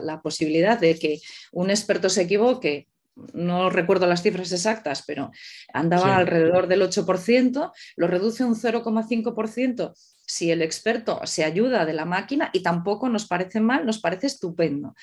la, 0.01 0.21
posibilidad 0.21 0.79
de 0.79 0.99
que 0.99 1.21
un 1.53 1.71
experto 1.71 2.09
se 2.09 2.23
equivoque 2.23 2.89
no 3.33 3.71
recuerdo 3.71 4.07
las 4.07 4.23
cifras 4.23 4.53
exactas, 4.53 5.03
pero 5.07 5.31
andaba 5.73 6.17
alrededor 6.17 6.67
del 6.67 6.83
8%, 6.83 7.73
lo 7.97 8.07
reduce 8.07 8.45
un 8.45 8.55
0,5% 8.55 9.95
si 10.27 10.51
el 10.51 10.61
experto 10.61 11.21
se 11.25 11.45
ayuda 11.45 11.87
de 11.87 11.93
la 11.93 12.05
máquina 12.05 12.51
y 12.53 12.63
tampoco 12.63 13.09
nos 13.09 13.27
parece 13.27 13.61
mal, 13.61 13.87
nos 13.87 14.01
parece 14.01 14.27
estupendo, 14.27 14.95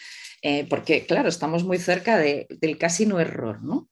eh, 0.42 0.68
porque 0.70 1.06
claro, 1.06 1.30
estamos 1.30 1.64
muy 1.64 1.80
cerca 1.80 2.18
del 2.18 2.78
casi 2.78 3.06
no 3.06 3.20
error, 3.20 3.64
¿no? 3.64 3.90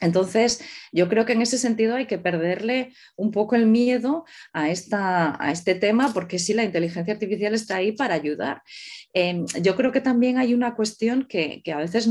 Entonces, 0.00 0.62
yo 0.92 1.08
creo 1.08 1.26
que 1.26 1.34
en 1.34 1.42
ese 1.42 1.58
sentido 1.58 1.94
hay 1.94 2.06
que 2.06 2.18
perderle 2.18 2.92
un 3.16 3.30
poco 3.30 3.54
el 3.54 3.66
miedo 3.66 4.24
a, 4.52 4.70
esta, 4.70 5.36
a 5.42 5.52
este 5.52 5.74
tema, 5.74 6.12
porque 6.14 6.38
sí, 6.38 6.54
la 6.54 6.64
inteligencia 6.64 7.12
artificial 7.12 7.54
está 7.54 7.76
ahí 7.76 7.92
para 7.92 8.14
ayudar. 8.14 8.62
Em, 9.12 9.44
yo 9.62 9.76
creo 9.76 9.92
que 9.92 10.00
también 10.00 10.38
hay 10.38 10.54
una 10.54 10.74
cuestión 10.74 11.26
que, 11.28 11.62
a 11.72 11.76
veces, 11.76 12.08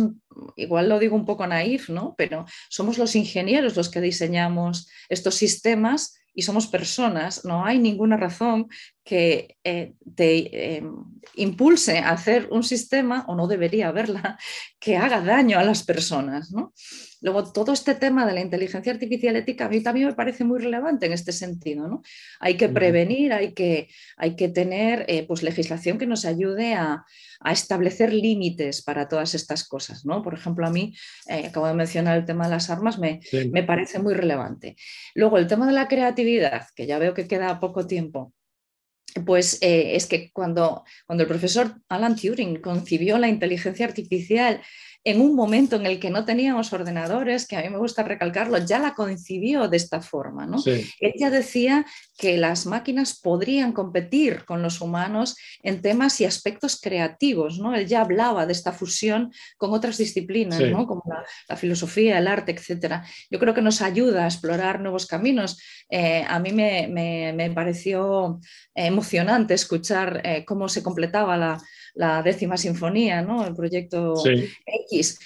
igual 0.55 0.87
lo 0.89 0.99
digo 0.99 1.15
un 1.15 1.25
poco 1.25 1.47
naif, 1.47 1.89
¿no? 1.89 2.13
pero 2.17 2.45
somos 2.69 2.97
los 2.97 3.15
ingenieros 3.15 3.75
los 3.75 3.89
que 3.89 4.01
diseñamos 4.01 4.87
estos 5.09 5.35
sistemas 5.35 6.15
y 6.33 6.43
somos 6.43 6.67
personas, 6.67 7.43
no 7.43 7.65
hay 7.65 7.79
ninguna 7.79 8.15
razón 8.15 8.67
que 9.03 9.57
eh, 9.63 9.93
te 10.15 10.75
em, 10.77 10.93
impulse 11.35 11.99
a 11.99 12.11
hacer 12.11 12.47
un 12.51 12.63
sistema, 12.63 13.25
o 13.27 13.35
no 13.35 13.47
debería 13.47 13.89
haberla, 13.89 14.37
que 14.79 14.95
haga 14.95 15.21
daño 15.21 15.57
a 15.57 15.63
las 15.63 15.83
personas. 15.83 16.51
¿no? 16.51 16.73
Luego, 17.21 17.51
todo 17.51 17.73
este 17.73 17.95
tema 17.95 18.25
de 18.25 18.33
la 18.33 18.41
inteligencia 18.41 18.91
artificial 18.91 19.35
ética 19.35 19.65
a 19.65 19.69
mí 19.69 19.81
también 19.81 20.07
me 20.07 20.13
parece 20.13 20.43
muy 20.43 20.59
relevante 20.59 21.05
en 21.05 21.13
este 21.13 21.31
sentido. 21.31 21.87
¿no? 21.87 22.01
Hay 22.39 22.55
que 22.55 22.69
prevenir, 22.69 23.33
hay 23.33 23.53
que, 23.53 23.89
hay 24.17 24.35
que 24.35 24.49
tener 24.49 25.05
eh, 25.07 25.25
pues, 25.27 25.43
legislación 25.43 25.97
que 25.97 26.07
nos 26.07 26.25
ayude 26.25 26.73
a, 26.73 27.05
establecer 27.49 28.11
límites 28.11 28.81
para 28.81 29.07
todas 29.07 29.33
estas 29.33 29.65
cosas. 29.65 30.05
¿no? 30.05 30.21
Por 30.21 30.33
ejemplo, 30.33 30.67
a 30.67 30.69
mí, 30.69 30.93
eh, 31.29 31.47
acabo 31.47 31.67
de 31.67 31.73
mencionar 31.73 32.17
el 32.17 32.25
tema 32.25 32.43
de 32.43 32.51
las 32.51 32.69
armas, 32.69 32.99
me, 32.99 33.21
me 33.51 33.63
parece 33.63 33.97
muy 33.97 34.13
relevante. 34.13 34.75
Luego, 35.15 35.37
el 35.37 35.47
tema 35.47 35.65
de 35.65 35.71
la 35.71 35.87
creatividad, 35.87 36.67
que 36.75 36.85
ya 36.85 36.99
veo 36.99 37.13
que 37.13 37.29
queda 37.29 37.61
poco 37.61 37.87
tiempo 37.87 38.33
pues 39.25 39.57
eh, 39.61 39.95
es 39.95 40.05
que 40.05 40.31
cuando, 40.31 40.83
cuando, 41.05 41.23
el 41.23 41.27
profesor 41.27 41.81
Alan 41.89 42.15
Turing 42.15 42.61
concibió 42.61 43.17
la 43.17 43.27
inteligencia 43.27 43.85
artificial 43.85 44.61
en 45.03 45.21
un 45.21 45.33
momento 45.33 45.77
en 45.77 45.85
el 45.85 45.99
que 45.99 46.09
no 46.09 46.25
teníamos 46.25 46.73
ordenadores, 46.73 47.47
que 47.47 47.55
a 47.55 47.61
mí 47.61 47.69
me 47.69 47.77
gusta 47.77 48.03
recalcarlo, 48.03 48.57
ya 48.57 48.79
la 48.79 48.93
concibió 48.93 49.69
de 49.69 49.77
esta 49.77 50.01
forma. 50.01 50.45
¿no? 50.45 50.61
Ella 50.99 51.29
decía 51.29 51.85
que 52.17 52.37
las 52.37 52.65
máquinas 52.65 53.17
podrían 53.17 53.71
competir 53.71 54.43
con 54.43 54.61
los 54.61 54.81
humanos 54.81 55.37
en 55.63 55.81
temas 55.81 56.19
y 56.19 56.25
aspectos 56.25 56.79
creativos. 56.81 57.59
¿no? 57.59 57.73
Él 57.73 57.87
ya 57.87 58.01
hablaba 58.01 58.45
de 58.45 58.51
esta 58.51 58.73
fusión 58.73 59.31
con 59.57 59.71
otras 59.71 59.97
disciplinas, 59.97 60.59
¿no? 60.59 60.85
como 60.85 61.03
la, 61.47 61.55
filosofía, 61.55 62.17
el 62.19 62.27
arte, 62.27 62.51
etc. 62.51 63.01
Yo 63.31 63.39
creo 63.39 63.53
que 63.53 63.61
nos 63.61 63.81
ayuda 63.81 64.25
a 64.25 64.27
explorar 64.27 64.81
nuevos 64.81 65.05
caminos. 65.05 65.61
Eh, 65.89 66.25
a 66.27 66.39
mí 66.39 66.51
me, 66.51 67.51
pareció 67.55 68.39
emocionante 68.75 69.53
escuchar 69.53 70.21
eh, 70.23 70.43
cómo 70.45 70.67
se 70.67 70.83
completaba 70.83 71.37
la, 71.37 71.57
la 71.99 72.23
décima 72.23 72.55
sinfonía, 72.55 73.21
¿no? 73.21 73.45
el 73.45 73.53
proyecto 73.53 74.13
X, 74.89 75.19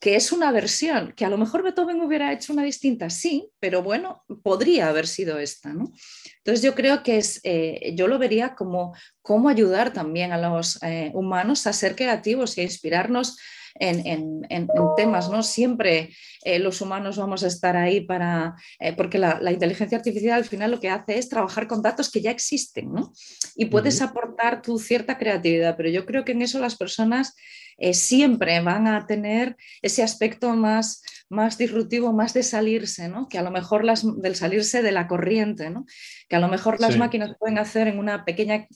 que 0.00 0.16
es 0.16 0.32
una 0.32 0.50
versión 0.50 1.12
que 1.12 1.24
a 1.24 1.30
lo 1.30 1.38
mejor 1.38 1.62
Beethoven 1.62 2.00
hubiera 2.00 2.32
hecho 2.32 2.52
una 2.52 2.64
distinta, 2.64 3.10
sí, 3.10 3.48
pero 3.60 3.84
bueno, 3.84 4.24
podría 4.42 4.88
haber 4.88 5.06
sido 5.06 5.38
esta. 5.38 5.72
¿no? 5.72 5.92
Entonces 6.38 6.64
yo 6.64 6.74
creo 6.74 7.04
que 7.04 7.18
es, 7.18 7.40
eh, 7.44 7.92
yo 7.94 8.08
lo 8.08 8.18
vería 8.18 8.56
como 8.56 8.92
cómo 9.22 9.48
ayudar 9.48 9.92
también 9.92 10.32
a 10.32 10.38
los 10.38 10.82
eh, 10.82 11.12
humanos 11.14 11.68
a 11.68 11.72
ser 11.72 11.94
creativos 11.94 12.58
y 12.58 12.62
a 12.62 12.64
inspirarnos 12.64 13.38
en, 13.80 14.68
temas, 14.96 15.30
¿no? 15.30 15.42
Siempre 15.42 16.10
eh, 16.44 16.58
los 16.58 16.80
humanos 16.80 17.16
vamos 17.16 17.42
a 17.42 17.46
estar 17.46 17.76
ahí 17.76 18.02
para, 18.02 18.54
eh, 18.78 18.92
porque 18.92 19.18
la, 19.18 19.40
inteligencia 19.50 19.98
artificial 19.98 20.38
al 20.38 20.44
final 20.44 20.70
lo 20.70 20.80
que 20.80 20.90
hace 20.90 21.18
es 21.18 21.28
trabajar 21.28 21.66
con 21.66 21.82
datos 21.82 22.10
que 22.10 22.20
ya 22.20 22.30
existen, 22.30 22.92
¿no? 22.92 23.12
Y 23.56 23.66
puedes 23.66 24.02
aportar 24.02 24.62
tu 24.62 24.78
cierta 24.78 25.18
creatividad, 25.18 25.76
pero 25.76 25.88
yo 25.88 26.06
creo 26.06 26.24
que 26.24 26.32
en 26.32 26.42
eso 26.42 26.58
las 26.58 26.76
personas 26.76 27.34
eh, 27.78 27.94
siempre 27.94 28.60
van 28.60 28.86
a 28.86 29.06
tener 29.06 29.56
ese 29.80 30.02
aspecto 30.02 30.54
más, 30.54 31.02
más 31.30 31.56
disruptivo, 31.56 32.12
más 32.12 32.34
de 32.34 32.42
salirse, 32.42 33.08
¿no? 33.08 33.28
Que 33.28 33.38
a 33.38 33.42
lo 33.42 33.50
mejor 33.50 33.84
las, 33.84 34.04
del 34.20 34.36
salirse 34.36 34.82
de 34.82 34.92
la 34.92 35.08
corriente, 35.08 35.70
¿no? 35.70 35.86
Que 36.28 36.36
a 36.36 36.40
lo 36.40 36.48
mejor 36.48 36.80
las 36.80 36.98
máquinas 36.98 37.36
pueden 37.38 37.58
hacer 37.58 37.88
en 37.88 37.98
una 37.98 38.24
pequeña 38.24 38.66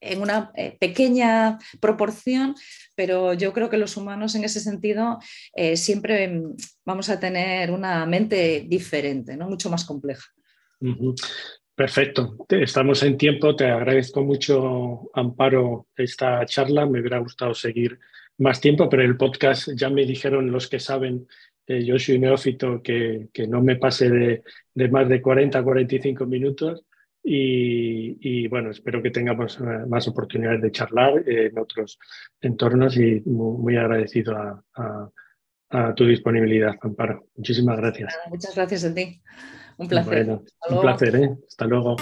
en 0.00 0.20
una 0.22 0.50
eh, 0.54 0.76
pequeña 0.78 1.58
proporción, 1.80 2.54
pero 2.94 3.34
yo 3.34 3.52
creo 3.52 3.68
que 3.68 3.76
los 3.76 3.96
humanos 3.96 4.34
en 4.34 4.44
ese 4.44 4.60
sentido 4.60 5.18
eh, 5.54 5.76
siempre 5.76 6.28
mm, 6.28 6.56
vamos 6.84 7.08
a 7.10 7.20
tener 7.20 7.70
una 7.70 8.06
mente 8.06 8.64
diferente, 8.68 9.36
¿no? 9.36 9.48
mucho 9.48 9.70
más 9.70 9.84
compleja. 9.84 10.24
Perfecto. 11.78 12.36
Estamos 12.48 13.04
en 13.04 13.16
tiempo. 13.16 13.54
Te 13.54 13.66
agradezco 13.66 14.24
mucho, 14.24 15.10
Amparo, 15.14 15.86
esta 15.96 16.44
charla. 16.44 16.86
Me 16.86 16.98
hubiera 16.98 17.18
gustado 17.18 17.54
seguir 17.54 18.00
más 18.38 18.60
tiempo, 18.60 18.88
pero 18.88 19.04
el 19.04 19.16
podcast 19.16 19.68
ya 19.76 19.88
me 19.88 20.04
dijeron 20.04 20.50
los 20.50 20.68
que 20.68 20.80
saben, 20.80 21.28
eh, 21.68 21.84
yo 21.84 21.96
soy 22.00 22.18
neófito, 22.18 22.82
que, 22.82 23.28
que 23.32 23.46
no 23.46 23.62
me 23.62 23.76
pase 23.76 24.10
de, 24.10 24.42
de, 24.74 24.88
más 24.88 25.08
de 25.08 25.22
40 25.22 25.56
a 25.56 25.62
45 25.62 26.26
minutos. 26.26 26.84
Y, 27.30 28.16
y, 28.22 28.48
bueno, 28.48 28.70
espero 28.70 29.02
que 29.02 29.10
tengamos 29.10 29.58
eh, 29.60 29.84
más 29.86 30.08
oportunidades 30.08 30.62
de 30.62 30.72
charlar 30.72 31.22
en 31.28 31.58
otros 31.58 31.98
entornos 32.40 32.96
y 32.96 33.20
muy, 33.26 33.58
muy 33.58 33.76
agradecido 33.76 34.34
a, 34.34 34.64
a, 34.76 35.10
a, 35.68 35.94
tu 35.94 36.06
disponibilidad, 36.06 36.74
Amparo. 36.80 37.26
Muchísimas 37.36 37.76
gracias. 37.76 38.16
Muchas 38.30 38.54
gracias 38.54 38.84
a 38.84 38.94
ti. 38.94 39.20
Un 39.76 39.88
placer. 39.88 40.24
Bueno, 40.24 40.42
un 40.70 40.80
placer, 40.80 41.16
¿eh? 41.16 41.36
Hasta 41.46 41.66
luego. 41.66 41.96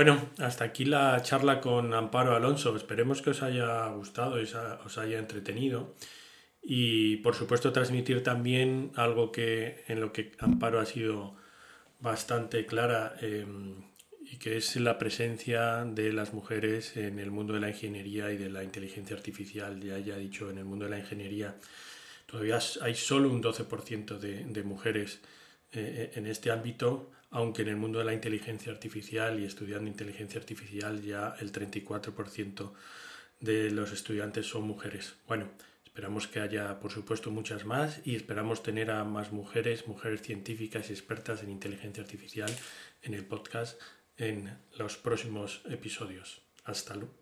Bueno, 0.00 0.30
hasta 0.38 0.64
aquí 0.64 0.86
la 0.86 1.20
charla 1.20 1.60
con 1.60 1.92
Amparo 1.92 2.34
Alonso. 2.34 2.74
Esperemos 2.74 3.20
que 3.20 3.28
os 3.28 3.42
haya 3.42 3.86
gustado 3.88 4.40
y 4.40 4.44
os 4.44 4.96
haya 4.96 5.18
entretenido. 5.18 5.94
Y 6.62 7.18
por 7.18 7.34
supuesto 7.34 7.70
transmitir 7.70 8.22
también 8.22 8.92
algo 8.96 9.30
que 9.30 9.84
en 9.88 10.00
lo 10.00 10.10
que 10.10 10.32
Amparo 10.38 10.80
ha 10.80 10.86
sido 10.86 11.36
bastante 11.98 12.64
clara. 12.64 13.14
Eh, 13.20 13.44
y 14.22 14.38
que 14.38 14.56
es 14.56 14.74
la 14.76 14.96
presencia 14.96 15.84
de 15.84 16.14
las 16.14 16.32
mujeres 16.32 16.96
en 16.96 17.18
el 17.18 17.30
mundo 17.30 17.52
de 17.52 17.60
la 17.60 17.68
ingeniería 17.68 18.32
y 18.32 18.38
de 18.38 18.48
la 18.48 18.64
inteligencia 18.64 19.14
artificial. 19.14 19.82
Ya 19.82 19.98
ya 19.98 20.16
he 20.16 20.20
dicho, 20.20 20.48
en 20.48 20.56
el 20.56 20.64
mundo 20.64 20.86
de 20.86 20.92
la 20.92 20.98
ingeniería 21.00 21.56
todavía 22.24 22.58
hay 22.80 22.94
solo 22.94 23.28
un 23.28 23.42
12% 23.42 24.18
de, 24.18 24.44
de, 24.44 24.62
mujeres 24.62 25.20
eh, 25.74 26.12
en 26.14 26.26
este 26.26 26.50
ámbito, 26.50 27.10
aunque 27.30 27.62
en 27.62 27.68
el 27.68 27.76
mundo 27.76 27.98
de 28.00 28.04
la 28.04 28.14
inteligencia 28.14 28.72
artificial 28.72 29.40
y 29.40 29.44
estudiando 29.44 29.88
inteligencia 29.88 30.40
artificial 30.40 31.00
ya 31.02 31.34
el 31.40 31.52
34% 31.52 32.72
de 33.40 33.70
los 33.70 33.92
estudiantes 33.92 34.46
son 34.46 34.64
mujeres. 34.64 35.14
Bueno, 35.26 35.48
esperamos 35.84 36.26
que 36.26 36.40
haya, 36.40 36.80
por 36.80 36.90
supuesto, 36.90 37.30
muchas 37.30 37.64
más 37.64 38.00
y 38.04 38.16
esperamos 38.16 38.62
tener 38.62 38.90
a 38.90 39.04
más 39.04 39.32
mujeres, 39.32 39.86
mujeres 39.86 40.22
científicas 40.22 40.90
y 40.90 40.92
expertas 40.92 41.42
en 41.42 41.50
inteligencia 41.50 42.02
artificial 42.02 42.50
en 43.02 43.14
el 43.14 43.24
podcast 43.24 43.80
en 44.16 44.58
los 44.76 44.96
próximos 44.96 45.62
episodios. 45.68 46.42
Hasta 46.64 46.94
luego. 46.94 47.19